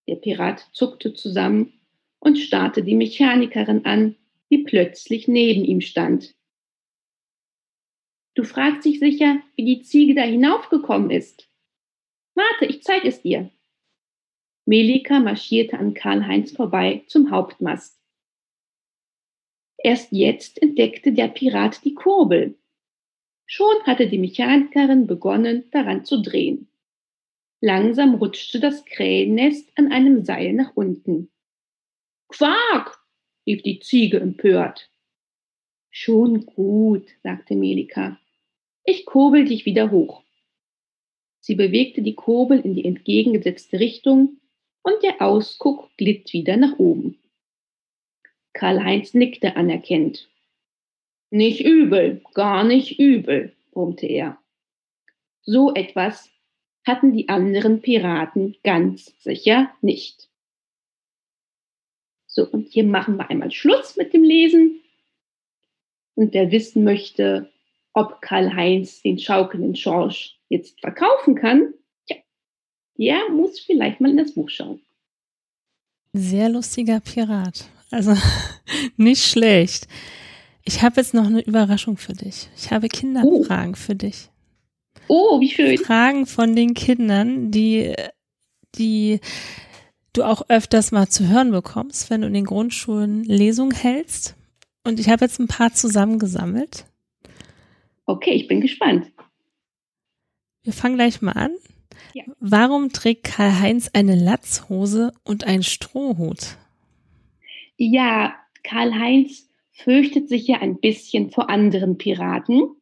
Der 0.07 0.17
Pirat 0.17 0.69
zuckte 0.73 1.15
zusammen 1.15 1.73
und 2.21 2.39
starrte 2.39 2.83
die 2.83 2.95
Mechanikerin 2.95 3.85
an, 3.85 4.17
die 4.51 4.59
plötzlich 4.59 5.29
neben 5.29 5.65
ihm 5.65 5.81
stand. 5.81 6.35
Du 8.35 8.43
fragst 8.43 8.85
dich 8.85 8.99
sicher, 8.99 9.41
wie 9.55 9.65
die 9.65 9.83
Ziege 9.83 10.15
da 10.15 10.23
hinaufgekommen 10.23 11.11
ist. 11.11 11.49
Warte, 12.35 12.67
ich 12.67 12.83
zeig 12.83 13.05
es 13.05 13.23
dir. 13.23 13.51
Melika 14.67 15.21
marschierte 15.21 15.79
an 15.79 15.95
Karl-Heinz 15.95 16.53
vorbei 16.53 17.05
zum 17.07 17.31
Hauptmast. 17.31 18.01
Erst 19.79 20.11
jetzt 20.13 20.61
entdeckte 20.63 21.13
der 21.13 21.29
Pirat 21.29 21.85
die 21.85 21.95
Kurbel. 21.95 22.57
Schon 23.47 23.83
hatte 23.85 24.09
die 24.09 24.19
Mechanikerin 24.19 25.07
begonnen, 25.07 25.71
daran 25.71 26.05
zu 26.05 26.23
drehen. 26.23 26.69
Langsam 27.61 28.15
rutschte 28.15 28.59
das 28.59 28.85
Krähennest 28.85 29.71
an 29.77 29.93
einem 29.93 30.25
Seil 30.25 30.55
nach 30.55 30.75
unten. 30.75 31.31
Quark! 32.29 32.99
rief 33.47 33.63
die 33.63 33.81
Ziege 33.81 34.19
empört. 34.19 34.91
Schon 35.91 36.47
gut, 36.47 37.09
sagte 37.23 37.55
Melika. 37.55 38.19
Ich 38.85 39.07
kurbel 39.07 39.47
dich 39.47 39.65
wieder 39.65 39.91
hoch. 39.91 40.23
Sie 41.41 41.55
bewegte 41.55 42.03
die 42.03 42.15
Kurbel 42.15 42.61
in 42.61 42.75
die 42.75 42.85
entgegengesetzte 42.85 43.81
Richtung 43.81 44.41
und 44.83 45.03
der 45.03 45.23
Ausguck 45.23 45.91
glitt 45.97 46.33
wieder 46.33 46.57
nach 46.57 46.79
oben. 46.79 47.19
Karl-Heinz 48.53 49.15
nickte 49.15 49.57
anerkennend. 49.57 50.29
Nicht 51.31 51.61
übel, 51.61 52.23
gar 52.35 52.63
nicht 52.65 52.99
übel, 52.99 53.57
brummte 53.73 54.07
er. 54.07 54.39
So 55.43 55.75
etwas 55.75 56.31
hatten 56.87 57.13
die 57.13 57.29
anderen 57.29 57.81
Piraten 57.81 58.57
ganz 58.63 59.15
sicher 59.23 59.75
nicht. 59.81 60.29
So, 62.27 62.47
und 62.49 62.69
hier 62.69 62.85
machen 62.85 63.17
wir 63.17 63.31
einmal 63.31 63.51
Schluss 63.51 63.97
mit 63.97 64.13
dem 64.13 64.23
Lesen. 64.23 64.81
Und 66.15 66.35
wer 66.35 66.51
wissen 66.51 66.85
möchte, 66.85 67.51
ob 67.95 68.21
Karl-Heinz 68.21 69.03
den 69.03 69.19
schaukelnden 69.19 69.77
Schorsch 69.77 70.39
jetzt 70.49 70.81
verkaufen 70.81 71.37
kann, 71.37 71.73
tja, 72.07 72.17
der 72.99 73.31
muss 73.31 73.61
vielleicht 73.61 74.01
mal 74.01 74.11
in 74.11 74.19
das 74.19 74.35
Buch 74.35 74.51
schauen. 74.51 74.81
Sehr 76.13 76.49
lustiger 76.49 77.01
Pirat. 77.01 77.67
Also 77.91 78.15
nicht 78.97 79.25
schlecht. 79.25 79.89
Ich 80.65 80.83
habe 80.83 81.01
jetzt 81.01 81.15
noch 81.15 81.27
eine 81.27 81.43
Überraschung 81.43 81.97
für 81.97 82.13
dich. 82.13 82.49
Ich 82.57 82.71
habe 82.71 82.89
Kinderfragen 82.89 83.75
oh. 83.75 83.77
für 83.77 83.95
dich. 83.95 84.31
Oh, 85.09 85.41
wie 85.41 85.51
schön. 85.51 85.77
Fragen 85.79 86.27
von 86.27 86.57
den 86.57 86.75
Kindern, 86.75 87.51
die, 87.51 87.95
die 88.77 89.21
du 90.13 90.25
auch 90.25 90.49
öfters 90.49 90.93
mal 90.93 91.09
zu 91.09 91.29
hören 91.29 91.51
bekommst, 91.51 92.11
wenn 92.11 92.23
du 92.23 92.27
in 92.27 92.35
den 92.35 92.47
Grundschulen 92.47 93.25
Lesungen 93.25 93.75
hältst. 93.75 94.35
Und 94.85 94.99
ich 94.99 95.09
habe 95.09 95.25
jetzt 95.25 95.39
ein 95.39 95.49
paar 95.49 95.73
zusammengesammelt. 95.75 96.87
Okay, 98.07 98.33
ich 98.33 98.49
bin 98.49 98.61
gespannt. 98.61 99.11
Wir 100.63 100.73
fangen 100.73 100.97
gleich 100.97 101.23
mal 101.23 101.33
an. 101.33 101.55
Ja. 102.13 102.25
Warum 102.41 102.91
trägt 102.91 103.25
Karl-Heinz 103.25 103.91
eine 103.93 104.15
Latzhose 104.15 105.13
und 105.25 105.45
einen 105.45 105.63
Strohhut? 105.63 106.57
Ja, 107.77 108.35
Karl-Heinz 108.63 109.49
fürchtet 109.73 110.29
sich 110.29 110.47
ja 110.47 110.61
ein 110.61 110.81
bisschen 110.81 111.31
vor 111.31 111.51
anderen 111.51 111.99
Piraten. 111.99 112.77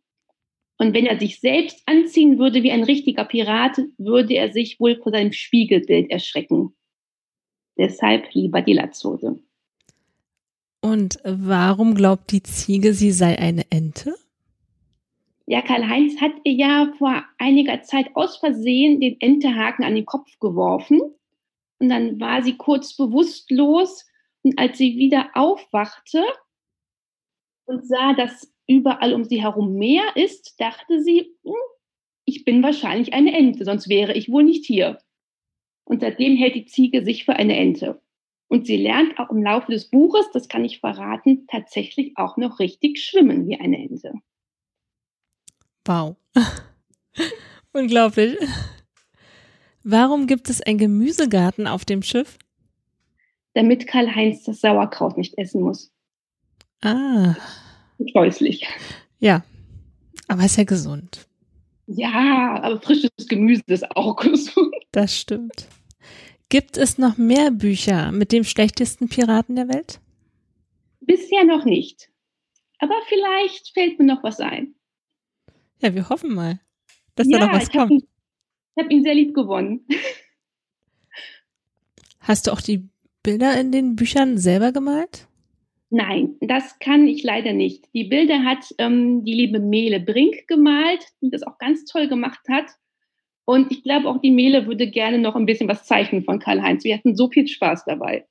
Und 0.79 0.95
wenn 0.95 1.07
er 1.07 1.19
sich 1.19 1.41
selbst 1.41 1.83
anziehen 1.87 2.39
würde 2.39 2.63
wie 2.63 2.73
ein 2.73 2.85
richtiger 2.85 3.25
Pirat, 3.25 3.79
würde 3.99 4.35
er 4.35 4.53
sich 4.53 4.81
wohl 4.81 4.97
vor 5.01 5.13
seinem 5.13 5.33
Spiegelbild 5.33 6.11
erschrecken. 6.11 6.75
Deshalb 7.79 8.33
lieber 8.35 8.63
die 8.63 8.75
Latzhose. 8.75 9.41
Und 10.81 11.19
warum 11.25 11.95
glaubt 11.95 12.33
die 12.33 12.43
Ziege, 12.43 12.93
sie 12.93 13.13
sei 13.13 13.39
eine 13.39 13.65
Ente? 13.71 14.15
Ja, 15.53 15.61
Karl-Heinz 15.61 16.19
hat 16.19 16.33
ihr 16.45 16.55
ja 16.55 16.95
vor 16.97 17.27
einiger 17.37 17.83
Zeit 17.83 18.17
aus 18.17 18.39
Versehen 18.39 19.01
den 19.01 19.21
Entehaken 19.21 19.85
an 19.85 19.95
den 19.95 20.07
Kopf 20.07 20.39
geworfen. 20.39 20.99
Und 21.79 21.91
dann 21.91 22.19
war 22.19 22.43
sie 22.43 22.57
kurz 22.57 22.97
bewusstlos. 22.97 24.07
Und 24.43 24.59
als 24.59 24.79
sie 24.79 24.97
wieder 24.97 25.29
aufwachte 25.35 26.25
und 27.67 27.87
sah, 27.87 28.15
dass 28.15 28.51
überall 28.67 29.13
um 29.13 29.25
sie 29.25 29.43
herum 29.43 29.75
Meer 29.75 30.05
ist, 30.15 30.59
dachte 30.59 31.03
sie, 31.03 31.37
hm, 31.45 31.53
ich 32.25 32.47
bin 32.47 32.63
wahrscheinlich 32.63 33.13
eine 33.13 33.37
Ente, 33.37 33.67
sonst 33.67 33.91
wäre 33.91 34.15
ich 34.15 34.31
wohl 34.31 34.45
nicht 34.45 34.65
hier. 34.65 35.01
Und 35.85 36.01
seitdem 36.01 36.35
hält 36.35 36.55
die 36.55 36.65
Ziege 36.65 37.05
sich 37.05 37.27
für 37.27 37.35
eine 37.35 37.59
Ente. 37.59 38.01
Und 38.49 38.67
sie 38.67 38.79
lernt 38.79 39.19
auch 39.19 39.29
im 39.29 39.43
Laufe 39.43 39.71
des 39.71 39.91
Buches, 39.91 40.31
das 40.33 40.49
kann 40.49 40.65
ich 40.65 40.81
verraten, 40.81 41.47
tatsächlich 41.47 42.17
auch 42.17 42.39
noch 42.39 42.59
richtig 42.59 43.05
schwimmen 43.05 43.47
wie 43.47 43.61
eine 43.61 43.77
Ente. 43.77 44.15
Wow. 45.85 46.17
Unglaublich. 47.73 48.37
Warum 49.83 50.27
gibt 50.27 50.49
es 50.49 50.61
einen 50.61 50.79
Gemüsegarten 50.79 51.67
auf 51.67 51.85
dem 51.85 52.03
Schiff? 52.03 52.39
Damit 53.55 53.87
Karl-Heinz 53.87 54.45
das 54.45 54.61
Sauerkraut 54.61 55.19
nicht 55.19 55.37
essen 55.39 55.63
muss. 55.63 55.93
Ah. 56.81 57.35
Scheußlich. 58.13 58.67
Ja, 59.19 59.45
aber 60.29 60.45
ist 60.45 60.57
ja 60.57 60.65
gesund. 60.65 61.27
Ja, 61.87 62.61
aber 62.63 62.81
frisches 62.81 63.11
Gemüse 63.29 63.63
ist 63.67 63.91
auch 63.97 64.17
gesund. 64.23 64.75
Das 64.93 65.17
stimmt. 65.17 65.69
Gibt 66.49 66.77
es 66.77 66.99
noch 66.99 67.17
mehr 67.17 67.51
Bücher 67.51 68.13
mit 68.13 68.31
dem 68.33 68.45
schlechtesten 68.45 69.09
Piraten 69.09 69.57
der 69.57 69.69
Welt? 69.69 70.01
Bisher 71.01 71.45
noch 71.45 71.65
nicht. 71.65 72.11
Aber 72.79 72.95
vielleicht 73.09 73.73
fällt 73.73 73.99
mir 73.99 74.05
noch 74.07 74.23
was 74.23 74.41
ein. 74.41 74.75
Ja, 75.83 75.95
wir 75.95 76.09
hoffen 76.09 76.35
mal, 76.35 76.61
dass 77.17 77.29
ja, 77.29 77.39
da 77.39 77.47
noch 77.47 77.55
was 77.55 77.65
ich 77.65 77.73
kommt. 77.73 77.93
ich 77.93 78.83
habe 78.83 78.93
ihn 78.93 79.03
sehr 79.03 79.15
lieb 79.15 79.35
gewonnen. 79.35 79.87
Hast 82.21 82.47
du 82.47 82.53
auch 82.53 82.61
die 82.61 82.89
Bilder 83.25 83.61
in 83.61 83.73
den 83.73 83.97
Büchern 83.97 84.39
selber 84.39 84.71
gemalt? 84.71 85.27
Nein, 85.91 86.37
das 86.41 86.79
kann 86.79 87.07
ich 87.07 87.25
leider 87.25 87.53
nicht. 87.53 87.93
Die 87.93 88.05
Bilder 88.05 88.45
hat 88.45 88.73
ähm, 88.79 89.25
die 89.25 89.35
liebe 89.35 89.59
Mele 89.59 90.01
Brink 90.01 90.47
gemalt, 90.47 91.05
die 91.21 91.31
das 91.31 91.43
auch 91.43 91.59
ganz 91.59 91.85
toll 91.85 92.09
gemacht 92.09 92.41
hat. 92.49 92.67
Und 93.45 93.73
ich 93.73 93.83
glaube, 93.83 94.09
auch 94.09 94.21
die 94.21 94.31
Mele 94.31 94.67
würde 94.67 94.89
gerne 94.89 95.19
noch 95.19 95.35
ein 95.35 95.47
bisschen 95.47 95.69
was 95.69 95.85
zeichnen 95.85 96.25
von 96.25 96.39
Karl-Heinz. 96.39 96.85
Wir 96.85 96.95
hatten 96.95 97.17
so 97.17 97.29
viel 97.29 97.49
Spaß 97.49 97.85
dabei. 97.85 98.25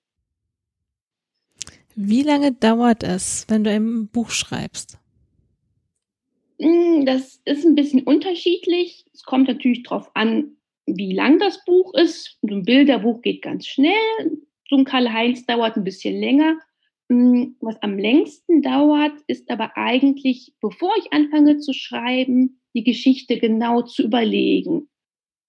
Wie 1.96 2.24
lange 2.24 2.54
dauert 2.54 3.04
es, 3.04 3.46
wenn 3.50 3.66
du 3.66 3.70
ein 3.70 4.08
Buch 4.08 4.32
schreibst? 4.32 4.98
Hm, 6.62 7.08
das 7.08 7.42
ist 7.46 7.66
ein 7.66 7.74
bisschen 7.74 8.04
unterschiedlich. 8.04 9.06
Es 9.14 9.24
kommt 9.24 9.48
natürlich 9.48 9.82
darauf 9.82 10.12
an, 10.16 10.58
wie 10.86 11.14
lang 11.14 11.40
das 11.40 11.66
Buch 11.66 11.94
ist. 11.96 12.38
So 12.44 12.54
ein 12.54 12.64
Bilderbuch 12.64 13.22
geht 13.24 13.42
ganz 13.42 13.66
schnell. 13.66 14.40
So 14.70 14.78
ein 14.78 14.86
Karl-Heinz 14.86 15.46
dauert 15.48 15.76
ein 15.76 15.84
bisschen 15.84 16.20
länger. 16.20 16.60
Hm, 17.10 17.56
was 17.62 17.82
am 17.82 17.98
längsten 17.98 18.62
dauert, 18.62 19.14
ist 19.26 19.50
aber 19.50 19.76
eigentlich, 19.76 20.54
bevor 20.62 20.92
ich 21.00 21.12
anfange 21.12 21.58
zu 21.58 21.74
schreiben, 21.74 22.62
die 22.76 22.84
Geschichte 22.84 23.40
genau 23.40 23.82
zu 23.82 24.04
überlegen. 24.04 24.88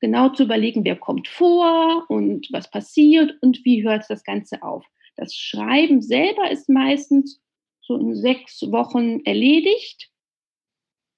Genau 0.00 0.30
zu 0.30 0.44
überlegen, 0.44 0.84
wer 0.84 0.96
kommt 0.96 1.28
vor 1.28 2.06
und 2.08 2.48
was 2.52 2.70
passiert 2.70 3.36
und 3.42 3.64
wie 3.64 3.84
hört 3.84 4.04
das 4.08 4.24
Ganze 4.24 4.62
auf. 4.62 4.84
Das 5.16 5.34
Schreiben 5.34 6.00
selber 6.00 6.50
ist 6.50 6.70
meistens 6.70 7.40
so 7.82 7.96
in 7.96 8.14
sechs 8.16 8.62
Wochen 8.72 9.20
erledigt 9.24 10.11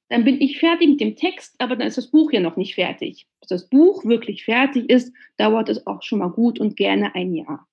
dann 0.08 0.24
bin 0.24 0.40
ich 0.40 0.58
fertig 0.58 0.88
mit 0.88 1.00
dem 1.00 1.16
Text, 1.16 1.54
aber 1.58 1.76
dann 1.76 1.88
ist 1.88 1.98
das 1.98 2.10
Buch 2.10 2.32
ja 2.32 2.40
noch 2.40 2.56
nicht 2.56 2.74
fertig. 2.74 3.26
Bis 3.40 3.48
das 3.48 3.68
Buch 3.68 4.04
wirklich 4.04 4.44
fertig 4.44 4.88
ist, 4.90 5.14
dauert 5.36 5.68
es 5.68 5.86
auch 5.86 6.02
schon 6.02 6.18
mal 6.18 6.28
gut 6.28 6.58
und 6.58 6.76
gerne 6.76 7.14
ein 7.14 7.34
Jahr. 7.34 7.66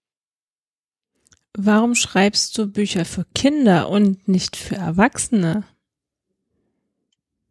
Warum 1.54 1.96
schreibst 1.96 2.58
du 2.58 2.72
Bücher 2.72 3.04
für 3.04 3.26
Kinder 3.36 3.90
und 3.90 4.28
nicht 4.28 4.56
für 4.56 4.76
Erwachsene? 4.76 5.66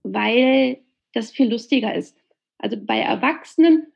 Weil 0.02 0.80
das 1.12 1.30
viel 1.30 1.50
lustiger 1.50 1.94
ist. 1.94 2.16
Also 2.56 2.78
bei 2.78 2.98
Erwachsenen 2.98 3.86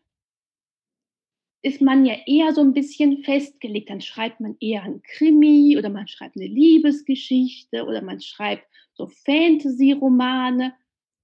ist 1.62 1.80
man 1.80 2.04
ja 2.04 2.14
eher 2.26 2.52
so 2.52 2.60
ein 2.60 2.74
bisschen 2.74 3.24
festgelegt. 3.24 3.88
Dann 3.88 4.02
schreibt 4.02 4.40
man 4.40 4.56
eher 4.60 4.82
ein 4.82 5.02
Krimi 5.02 5.76
oder 5.78 5.88
man 5.88 6.06
schreibt 6.06 6.36
eine 6.36 6.46
Liebesgeschichte 6.46 7.86
oder 7.86 8.02
man 8.02 8.20
schreibt 8.20 8.66
so 8.94 9.06
Fantasy-Romane. 9.06 10.74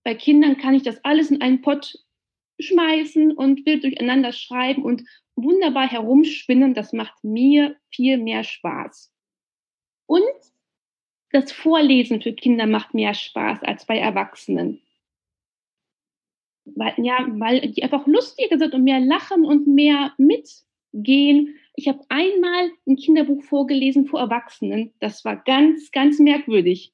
Bei 0.04 0.14
Kindern 0.14 0.56
kann 0.56 0.74
ich 0.74 0.83
das 0.83 1.02
alles 1.04 1.30
in 1.30 1.40
einen 1.40 1.62
Pott 1.62 1.98
schmeißen 2.59 3.33
und 3.33 3.64
wild 3.66 3.85
durcheinander 3.85 4.33
schreiben 4.33 4.83
und 4.83 5.02
wunderbar 5.35 5.88
herumspinnen. 5.90 6.74
Das 6.74 6.92
macht 6.92 7.24
mir 7.24 7.76
viel 7.90 8.18
mehr 8.18 8.44
Spaß. 8.44 9.12
Und 10.06 10.22
das 11.33 11.52
Vorlesen 11.52 12.20
für 12.20 12.33
Kinder 12.33 12.66
macht 12.66 12.94
mehr 12.94 13.14
Spaß 13.14 13.62
als 13.62 13.87
bei 13.87 13.98
Erwachsenen. 13.98 14.83
Weil, 16.64 16.94
ja, 16.98 17.26
weil 17.30 17.72
die 17.72 17.83
einfach 17.83 18.06
lustiger 18.06 18.59
sind 18.59 18.74
und 18.74 18.85
mehr 18.85 19.00
lachen 19.00 19.44
und 19.44 19.66
mehr 19.66 20.12
mitgehen. 20.18 21.56
Ich 21.76 21.88
habe 21.88 22.04
einmal 22.09 22.70
ein 22.87 22.96
Kinderbuch 22.96 23.42
vorgelesen 23.44 24.06
vor 24.06 24.20
Erwachsenen. 24.20 24.92
Das 24.98 25.24
war 25.24 25.37
ganz, 25.37 25.90
ganz 25.92 26.18
merkwürdig, 26.18 26.92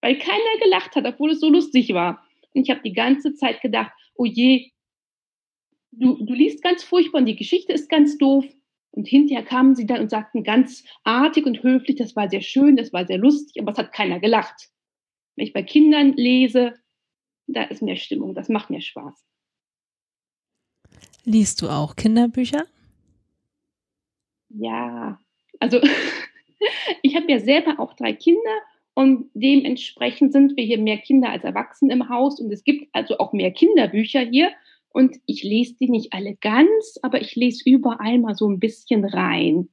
weil 0.00 0.18
keiner 0.18 0.58
gelacht 0.62 0.94
hat, 0.96 1.06
obwohl 1.06 1.32
es 1.32 1.40
so 1.40 1.48
lustig 1.48 1.92
war. 1.94 2.24
Und 2.54 2.62
ich 2.62 2.70
habe 2.70 2.82
die 2.82 2.92
ganze 2.92 3.34
Zeit 3.34 3.60
gedacht, 3.60 3.92
oh 4.14 4.24
je, 4.24 4.70
du, 5.92 6.24
du 6.24 6.32
liest 6.34 6.62
ganz 6.62 6.82
furchtbar 6.82 7.20
und 7.20 7.26
die 7.26 7.36
Geschichte 7.36 7.72
ist 7.72 7.88
ganz 7.88 8.18
doof. 8.18 8.44
Und 8.90 9.06
hinterher 9.06 9.44
kamen 9.44 9.74
sie 9.74 9.86
dann 9.86 10.00
und 10.00 10.10
sagten 10.10 10.42
ganz 10.44 10.84
artig 11.04 11.46
und 11.46 11.62
höflich, 11.62 11.96
das 11.96 12.16
war 12.16 12.28
sehr 12.30 12.40
schön, 12.40 12.76
das 12.76 12.92
war 12.92 13.06
sehr 13.06 13.18
lustig, 13.18 13.60
aber 13.60 13.72
es 13.72 13.78
hat 13.78 13.92
keiner 13.92 14.18
gelacht. 14.18 14.70
Wenn 15.36 15.46
ich 15.46 15.52
bei 15.52 15.62
Kindern 15.62 16.14
lese, 16.14 16.74
da 17.46 17.64
ist 17.64 17.82
mehr 17.82 17.96
Stimmung, 17.96 18.34
das 18.34 18.48
macht 18.48 18.70
mir 18.70 18.80
Spaß. 18.80 19.24
Liest 21.24 21.60
du 21.60 21.68
auch 21.68 21.94
Kinderbücher? 21.96 22.64
Ja, 24.48 25.20
also 25.60 25.80
ich 27.02 27.14
habe 27.14 27.30
ja 27.30 27.38
selber 27.40 27.78
auch 27.78 27.92
drei 27.94 28.14
Kinder 28.14 28.58
und 28.98 29.30
dementsprechend 29.32 30.32
sind 30.32 30.56
wir 30.56 30.64
hier 30.64 30.78
mehr 30.78 30.98
Kinder 30.98 31.30
als 31.30 31.44
Erwachsene 31.44 31.92
im 31.92 32.08
Haus 32.08 32.40
und 32.40 32.52
es 32.52 32.64
gibt 32.64 32.88
also 32.92 33.18
auch 33.18 33.32
mehr 33.32 33.52
Kinderbücher 33.52 34.22
hier 34.22 34.50
und 34.88 35.18
ich 35.24 35.44
lese 35.44 35.76
die 35.80 35.88
nicht 35.88 36.12
alle 36.12 36.34
ganz, 36.34 36.98
aber 37.02 37.20
ich 37.20 37.36
lese 37.36 37.62
überall 37.64 38.18
mal 38.18 38.34
so 38.34 38.50
ein 38.50 38.58
bisschen 38.58 39.04
rein, 39.04 39.68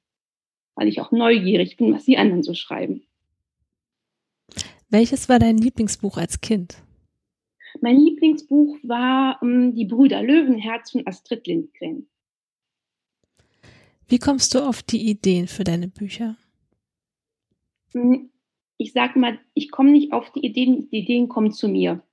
weil 0.76 0.88
ich 0.88 1.02
auch 1.02 1.12
neugierig 1.12 1.76
bin, 1.76 1.92
was 1.92 2.06
die 2.06 2.20
anderen 2.20 2.44
so 2.44 2.54
schreiben. 2.54 3.02
Welches 4.92 5.28
war 5.28 5.40
dein 5.40 5.58
Lieblingsbuch 5.58 6.18
als 6.18 6.40
Kind? 6.40 6.78
Mein 7.82 7.98
Lieblingsbuch 7.98 8.78
war 8.84 9.42
um, 9.42 9.74
Die 9.74 9.86
Brüder 9.86 10.22
Löwenherz 10.22 10.92
von 10.92 11.02
Astrid 11.08 11.48
Lindgren. 11.48 12.06
Wie 14.08 14.20
kommst 14.20 14.54
du 14.54 14.60
auf 14.60 14.84
die 14.84 15.10
Ideen 15.10 15.48
für 15.48 15.64
deine 15.64 15.88
Bücher? 15.88 16.38
Ich 18.78 18.94
sag 18.94 19.16
mal, 19.16 19.40
ich 19.54 19.72
komme 19.72 19.92
nicht 19.92 20.12
auf 20.12 20.32
die 20.32 20.46
Ideen, 20.46 20.90
die 20.90 21.00
Ideen 21.00 21.30
kommen 21.30 21.52
zu 21.52 21.68
mir. 21.68 22.04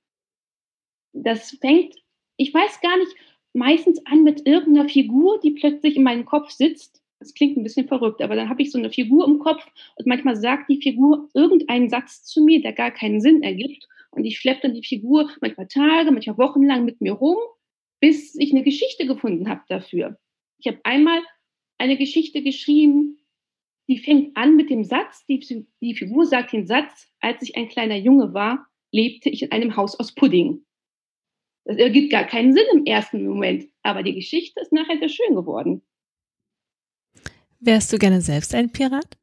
Das 1.13 1.51
fängt 1.61 2.03
ich 2.37 2.53
weiß 2.53 2.81
gar 2.81 2.97
nicht, 2.97 3.15
meistens 3.53 4.05
an 4.05 4.23
mit 4.23 4.47
irgendeiner 4.47 4.89
Figur, 4.89 5.39
die 5.39 5.51
plötzlich 5.51 5.95
in 5.95 6.03
meinem 6.03 6.25
Kopf 6.25 6.49
sitzt. 6.51 7.01
Das 7.19 7.33
klingt 7.33 7.57
ein 7.57 7.63
bisschen 7.63 7.87
verrückt, 7.87 8.21
aber 8.21 8.35
dann 8.35 8.49
habe 8.49 8.61
ich 8.61 8.71
so 8.71 8.77
eine 8.77 8.91
Figur 8.91 9.25
im 9.25 9.39
Kopf 9.39 9.65
und 9.95 10.07
manchmal 10.07 10.35
sagt 10.35 10.69
die 10.69 10.81
Figur 10.81 11.29
irgendeinen 11.33 11.89
Satz 11.89 12.25
zu 12.25 12.43
mir, 12.43 12.61
der 12.61 12.73
gar 12.73 12.91
keinen 12.91 13.21
Sinn 13.21 13.43
ergibt. 13.43 13.87
Und 14.11 14.25
ich 14.25 14.37
schleppe 14.37 14.63
dann 14.63 14.73
die 14.73 14.83
Figur 14.83 15.29
manchmal 15.39 15.67
Tage, 15.67 16.11
manchmal 16.11 16.37
Wochen 16.37 16.63
lang 16.63 16.85
mit 16.85 16.99
mir 17.01 17.13
rum, 17.13 17.37
bis 18.01 18.35
ich 18.35 18.51
eine 18.51 18.63
Geschichte 18.63 19.07
gefunden 19.07 19.47
habe 19.47 19.61
dafür. 19.69 20.17
Ich 20.57 20.67
habe 20.67 20.79
einmal 20.83 21.21
eine 21.77 21.97
Geschichte 21.97 22.43
geschrieben, 22.43 23.17
die 23.87 23.97
fängt 23.97 24.35
an 24.37 24.55
mit 24.55 24.69
dem 24.69 24.83
Satz, 24.83 25.25
die, 25.25 25.67
die 25.81 25.95
Figur 25.95 26.25
sagt 26.25 26.53
den 26.53 26.67
Satz, 26.67 27.09
als 27.19 27.41
ich 27.41 27.55
ein 27.55 27.67
kleiner 27.67 27.97
Junge 27.97 28.33
war, 28.33 28.67
lebte 28.91 29.29
ich 29.29 29.43
in 29.43 29.51
einem 29.51 29.75
Haus 29.75 29.99
aus 29.99 30.13
Pudding. 30.13 30.65
Das 31.65 31.77
ergibt 31.77 32.11
gar 32.11 32.25
keinen 32.25 32.53
Sinn 32.53 32.65
im 32.73 32.85
ersten 32.85 33.25
Moment, 33.25 33.65
aber 33.81 34.03
die 34.03 34.15
Geschichte 34.15 34.59
ist 34.61 34.73
nachher 34.73 34.99
sehr 34.99 35.09
schön 35.09 35.35
geworden. 35.35 35.81
Wärst 37.59 37.93
du 37.93 37.97
gerne 37.97 38.21
selbst 38.21 38.53
ein 38.53 38.71
Pirat? 38.71 39.17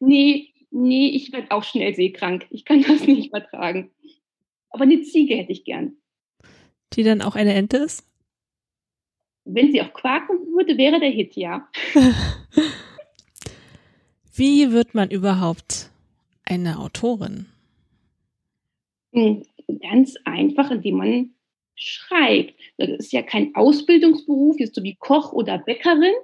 Nee, 0.00 0.52
nee, 0.70 1.08
ich 1.08 1.32
werde 1.32 1.50
auch 1.50 1.64
schnell 1.64 1.94
seekrank. 1.94 2.46
Ich 2.50 2.64
kann 2.64 2.82
das 2.88 3.06
nicht 3.06 3.30
vertragen. 3.30 3.90
Aber 4.70 4.84
eine 4.84 5.00
Ziege 5.02 5.36
hätte 5.36 5.52
ich 5.52 5.64
gern. 5.64 5.96
Die 6.92 7.02
dann 7.02 7.22
auch 7.22 7.36
eine 7.36 7.54
Ente 7.54 7.78
ist? 7.78 8.06
Wenn 9.44 9.72
sie 9.72 9.80
auch 9.80 9.94
quaken 9.94 10.36
würde, 10.54 10.76
wäre 10.76 11.00
der 11.00 11.10
Hit, 11.10 11.36
ja. 11.36 11.68
Wie 14.38 14.70
wird 14.70 14.94
man 14.94 15.10
überhaupt 15.10 15.90
eine 16.44 16.78
Autorin? 16.78 17.46
Ganz 19.12 20.14
einfach, 20.24 20.70
indem 20.70 20.96
man 20.98 21.34
schreibt. 21.74 22.54
Das 22.76 22.88
ist 22.88 23.12
ja 23.12 23.22
kein 23.22 23.52
Ausbildungsberuf, 23.56 24.60
jetzt 24.60 24.76
so 24.76 24.84
wie 24.84 24.94
Koch 24.94 25.32
oder 25.32 25.58
Bäckerin. 25.58 26.14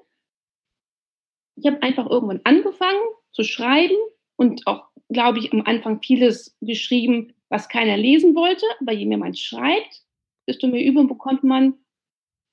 Ich 1.57 1.67
habe 1.67 1.83
einfach 1.83 2.09
irgendwann 2.09 2.41
angefangen 2.45 3.03
zu 3.33 3.43
schreiben 3.43 3.97
und 4.37 4.65
auch, 4.69 4.85
glaube 5.09 5.41
ich, 5.41 5.53
am 5.53 5.63
Anfang 5.63 6.01
vieles 6.01 6.57
geschrieben, 6.61 7.35
was 7.49 7.69
keiner 7.69 7.97
lesen 7.97 8.37
wollte. 8.37 8.65
Aber 8.79 8.93
je 8.93 9.07
mehr 9.07 9.19
man 9.19 9.35
schreibt, 9.35 10.05
desto 10.47 10.69
mehr 10.69 10.85
Übung 10.85 11.09
bekommt 11.09 11.43
man. 11.43 11.75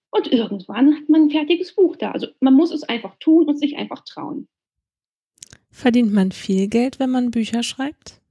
Und 0.10 0.26
irgendwann 0.32 0.97
hat 0.97 1.08
man 1.08 1.26
ein 1.26 1.30
fertiges 1.30 1.76
Buch 1.76 1.97
da. 1.97 2.13
Also 2.13 2.30
man 2.39 2.56
muss 2.56 2.71
es 2.71 2.82
einfach 2.82 3.15
tun 3.19 3.47
und 3.47 3.58
sich 3.58 3.78
einfach 3.78 4.04
trauen. 4.06 4.47
Verdient 5.71 6.13
man 6.13 6.31
viel 6.31 6.67
Geld, 6.67 6.99
wenn 6.99 7.10
man 7.10 7.31
Bücher 7.31 7.63
schreibt? 7.63 8.21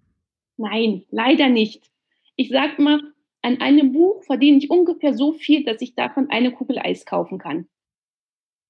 Nein, 0.56 1.04
leider 1.10 1.48
nicht. 1.48 1.90
Ich 2.36 2.50
sage 2.50 2.80
mal, 2.80 3.00
an 3.42 3.60
einem 3.60 3.92
Buch 3.92 4.22
verdiene 4.24 4.58
ich 4.58 4.70
ungefähr 4.70 5.14
so 5.14 5.32
viel, 5.32 5.64
dass 5.64 5.80
ich 5.80 5.94
davon 5.94 6.30
eine 6.30 6.52
Kugel 6.52 6.78
Eis 6.78 7.06
kaufen 7.06 7.38
kann. 7.38 7.66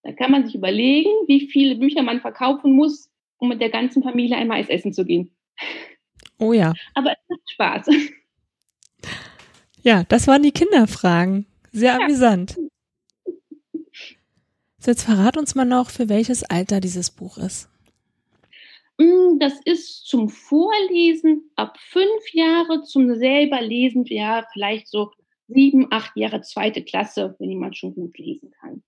Da 0.03 0.13
kann 0.13 0.31
man 0.31 0.47
sich 0.47 0.55
überlegen, 0.55 1.11
wie 1.27 1.49
viele 1.49 1.75
Bücher 1.77 2.03
man 2.03 2.21
verkaufen 2.21 2.73
muss, 2.73 3.11
um 3.39 3.49
mit 3.49 3.61
der 3.61 3.71
ganzen 3.71 4.03
Familie 4.03 4.37
einmal 4.37 4.61
Eis 4.61 4.69
essen 4.69 4.93
zu 4.93 5.05
gehen. 5.05 5.35
Oh 6.39 6.53
ja. 6.53 6.73
Aber 6.95 7.11
es 7.13 7.19
macht 7.29 7.51
Spaß. 7.51 7.89
Ja, 9.83 10.05
das 10.05 10.27
waren 10.27 10.43
die 10.43 10.53
Kinderfragen. 10.53 11.47
Sehr 11.73 11.95
ja. 11.95 12.01
amüsant. 12.01 12.59
So, 14.79 14.91
jetzt 14.91 15.05
verrat 15.05 15.39
uns 15.39 15.55
mal 15.55 15.65
noch, 15.65 15.89
für 15.89 16.11
welches 16.11 16.45
Alter 16.45 16.81
dieses 16.81 17.11
Buch 17.11 17.39
ist. 17.39 17.70
Mm, 19.01 19.39
das 19.39 19.59
ist 19.65 20.05
zum 20.07 20.29
Vorlesen 20.29 21.51
ab 21.57 21.79
fünf 21.81 22.35
Jahre, 22.35 22.83
zum 22.83 23.15
selber 23.15 23.63
Lesen, 23.63 24.05
ja, 24.05 24.47
vielleicht 24.53 24.89
so 24.89 25.11
sieben, 25.49 25.87
acht 25.91 26.15
Jahre 26.19 26.43
zweite 26.43 26.85
Klasse, 26.85 27.35
wenn 27.39 27.49
jemand 27.49 27.79
schon 27.79 27.95
gut 27.95 28.19
lesen 28.19 28.51
kann. 28.61 28.83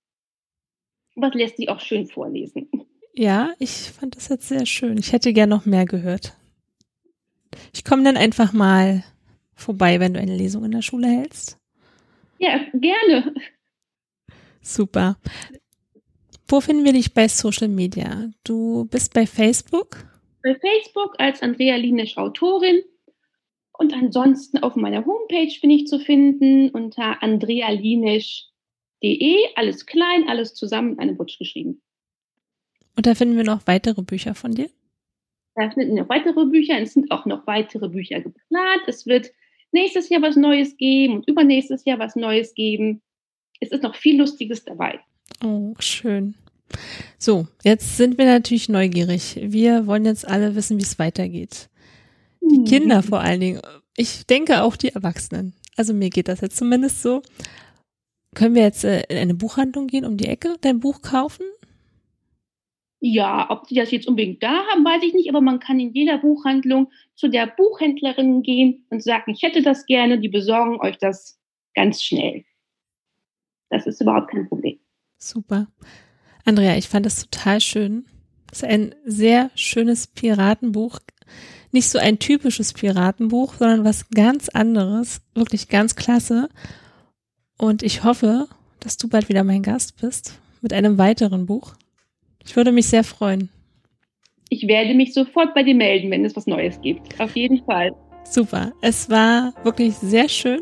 Es 1.16 1.34
lässt 1.34 1.56
sich 1.56 1.70
auch 1.70 1.80
schön 1.80 2.06
vorlesen. 2.06 2.70
Ja, 3.14 3.54
ich 3.58 3.70
fand 3.70 4.16
das 4.16 4.28
jetzt 4.28 4.48
sehr 4.48 4.66
schön. 4.66 4.98
Ich 4.98 5.12
hätte 5.12 5.32
gern 5.32 5.48
noch 5.48 5.64
mehr 5.64 5.86
gehört. 5.86 6.36
Ich 7.72 7.82
komme 7.82 8.04
dann 8.04 8.18
einfach 8.18 8.52
mal 8.52 9.04
vorbei, 9.54 9.98
wenn 9.98 10.12
du 10.12 10.20
eine 10.20 10.36
Lesung 10.36 10.64
in 10.64 10.72
der 10.72 10.82
Schule 10.82 11.08
hältst. 11.08 11.58
Ja, 12.38 12.60
gerne. 12.74 13.34
Super. 14.60 15.16
Wo 16.52 16.60
finden 16.60 16.84
wir 16.84 16.92
dich 16.92 17.14
bei 17.14 17.26
Social 17.28 17.68
Media? 17.68 18.30
Du 18.44 18.86
bist 18.90 19.14
bei 19.14 19.26
Facebook? 19.26 20.04
Bei 20.42 20.54
Facebook 20.54 21.14
als 21.16 21.40
Andrea 21.40 21.76
Lienisch 21.76 22.18
Autorin. 22.18 22.82
Und 23.78 23.94
ansonsten 23.94 24.58
auf 24.58 24.76
meiner 24.76 25.06
Homepage 25.06 25.50
bin 25.62 25.70
ich 25.70 25.86
zu 25.86 25.98
finden 25.98 26.68
unter 26.68 27.22
andrealinisch.de. 27.22 29.36
Alles 29.54 29.86
klein, 29.86 30.28
alles 30.28 30.52
zusammen 30.52 30.92
in 30.92 30.98
einem 30.98 31.16
Butsch 31.16 31.38
geschrieben. 31.38 31.80
Und 32.96 33.06
da 33.06 33.14
finden 33.14 33.38
wir 33.38 33.44
noch 33.44 33.66
weitere 33.66 34.02
Bücher 34.02 34.34
von 34.34 34.52
dir? 34.52 34.68
Da 35.54 35.70
finden 35.70 35.94
wir 35.94 36.02
noch 36.02 36.10
weitere 36.10 36.44
Bücher. 36.44 36.78
Es 36.78 36.92
sind 36.92 37.10
auch 37.12 37.24
noch 37.24 37.46
weitere 37.46 37.88
Bücher 37.88 38.20
geplant. 38.20 38.82
Es 38.86 39.06
wird 39.06 39.30
nächstes 39.70 40.10
Jahr 40.10 40.20
was 40.20 40.36
Neues 40.36 40.76
geben 40.76 41.14
und 41.14 41.26
übernächstes 41.26 41.86
Jahr 41.86 41.98
was 41.98 42.14
Neues 42.14 42.52
geben. 42.52 43.00
Es 43.60 43.72
ist 43.72 43.82
noch 43.82 43.94
viel 43.94 44.18
Lustiges 44.18 44.66
dabei. 44.66 45.00
Oh, 45.42 45.74
schön. 45.78 46.34
So, 47.18 47.46
jetzt 47.62 47.96
sind 47.96 48.18
wir 48.18 48.26
natürlich 48.26 48.68
neugierig. 48.68 49.38
Wir 49.42 49.86
wollen 49.86 50.04
jetzt 50.04 50.26
alle 50.26 50.54
wissen, 50.54 50.78
wie 50.78 50.82
es 50.82 50.98
weitergeht. 50.98 51.68
Die 52.40 52.58
mhm. 52.58 52.64
Kinder 52.64 53.02
vor 53.02 53.20
allen 53.20 53.40
Dingen. 53.40 53.60
Ich 53.96 54.26
denke 54.26 54.62
auch 54.62 54.76
die 54.76 54.88
Erwachsenen. 54.88 55.54
Also 55.76 55.94
mir 55.94 56.10
geht 56.10 56.28
das 56.28 56.40
jetzt 56.40 56.56
zumindest 56.56 57.02
so. 57.02 57.22
Können 58.34 58.54
wir 58.54 58.62
jetzt 58.62 58.84
äh, 58.84 59.02
in 59.08 59.18
eine 59.18 59.34
Buchhandlung 59.34 59.86
gehen, 59.86 60.04
um 60.04 60.16
die 60.16 60.26
Ecke, 60.26 60.56
dein 60.60 60.80
Buch 60.80 61.02
kaufen? 61.02 61.44
Ja, 63.04 63.50
ob 63.50 63.66
die 63.66 63.74
das 63.74 63.90
jetzt 63.90 64.06
unbedingt 64.06 64.42
da 64.42 64.64
haben, 64.68 64.84
weiß 64.84 65.02
ich 65.02 65.12
nicht, 65.12 65.28
aber 65.28 65.40
man 65.40 65.58
kann 65.58 65.80
in 65.80 65.92
jeder 65.92 66.18
Buchhandlung 66.18 66.90
zu 67.16 67.28
der 67.28 67.48
Buchhändlerin 67.48 68.42
gehen 68.42 68.86
und 68.90 69.02
sagen, 69.02 69.32
ich 69.32 69.42
hätte 69.42 69.60
das 69.60 69.86
gerne, 69.86 70.20
die 70.20 70.28
besorgen 70.28 70.80
euch 70.80 70.98
das 70.98 71.40
ganz 71.74 72.02
schnell. 72.02 72.44
Das 73.70 73.86
ist 73.86 74.00
überhaupt 74.00 74.30
kein 74.30 74.48
Problem. 74.48 74.78
Super. 75.18 75.66
Andrea, 76.44 76.76
ich 76.76 76.88
fand 76.88 77.06
das 77.06 77.26
total 77.28 77.60
schön. 77.60 78.06
Es 78.50 78.62
ist 78.62 78.68
ein 78.68 78.94
sehr 79.04 79.50
schönes 79.54 80.06
Piratenbuch. 80.06 80.98
Nicht 81.70 81.88
so 81.88 81.98
ein 81.98 82.18
typisches 82.18 82.72
Piratenbuch, 82.72 83.54
sondern 83.54 83.84
was 83.84 84.10
ganz 84.10 84.48
anderes. 84.48 85.22
Wirklich 85.34 85.68
ganz 85.68 85.96
klasse. 85.96 86.48
Und 87.56 87.82
ich 87.82 88.04
hoffe, 88.04 88.48
dass 88.80 88.96
du 88.96 89.08
bald 89.08 89.28
wieder 89.28 89.44
mein 89.44 89.62
Gast 89.62 90.00
bist 90.00 90.38
mit 90.60 90.72
einem 90.72 90.98
weiteren 90.98 91.46
Buch. 91.46 91.74
Ich 92.44 92.56
würde 92.56 92.72
mich 92.72 92.88
sehr 92.88 93.04
freuen. 93.04 93.48
Ich 94.48 94.66
werde 94.68 94.92
mich 94.94 95.14
sofort 95.14 95.54
bei 95.54 95.62
dir 95.62 95.74
melden, 95.74 96.10
wenn 96.10 96.24
es 96.24 96.36
was 96.36 96.46
Neues 96.46 96.78
gibt. 96.82 97.18
Auf 97.20 97.36
jeden 97.36 97.64
Fall. 97.64 97.94
Super. 98.24 98.72
Es 98.82 99.08
war 99.08 99.54
wirklich 99.64 99.94
sehr 99.94 100.28
schön. 100.28 100.60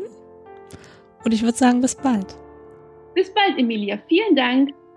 Und 1.25 1.33
ich 1.33 1.41
würde 1.41 1.57
sagen, 1.57 1.81
bis 1.81 1.95
bald. 1.95 2.35
Bis 3.15 3.33
bald, 3.33 3.57
Emilia. 3.57 3.99
Vielen 4.07 4.35
Dank. 4.35 4.69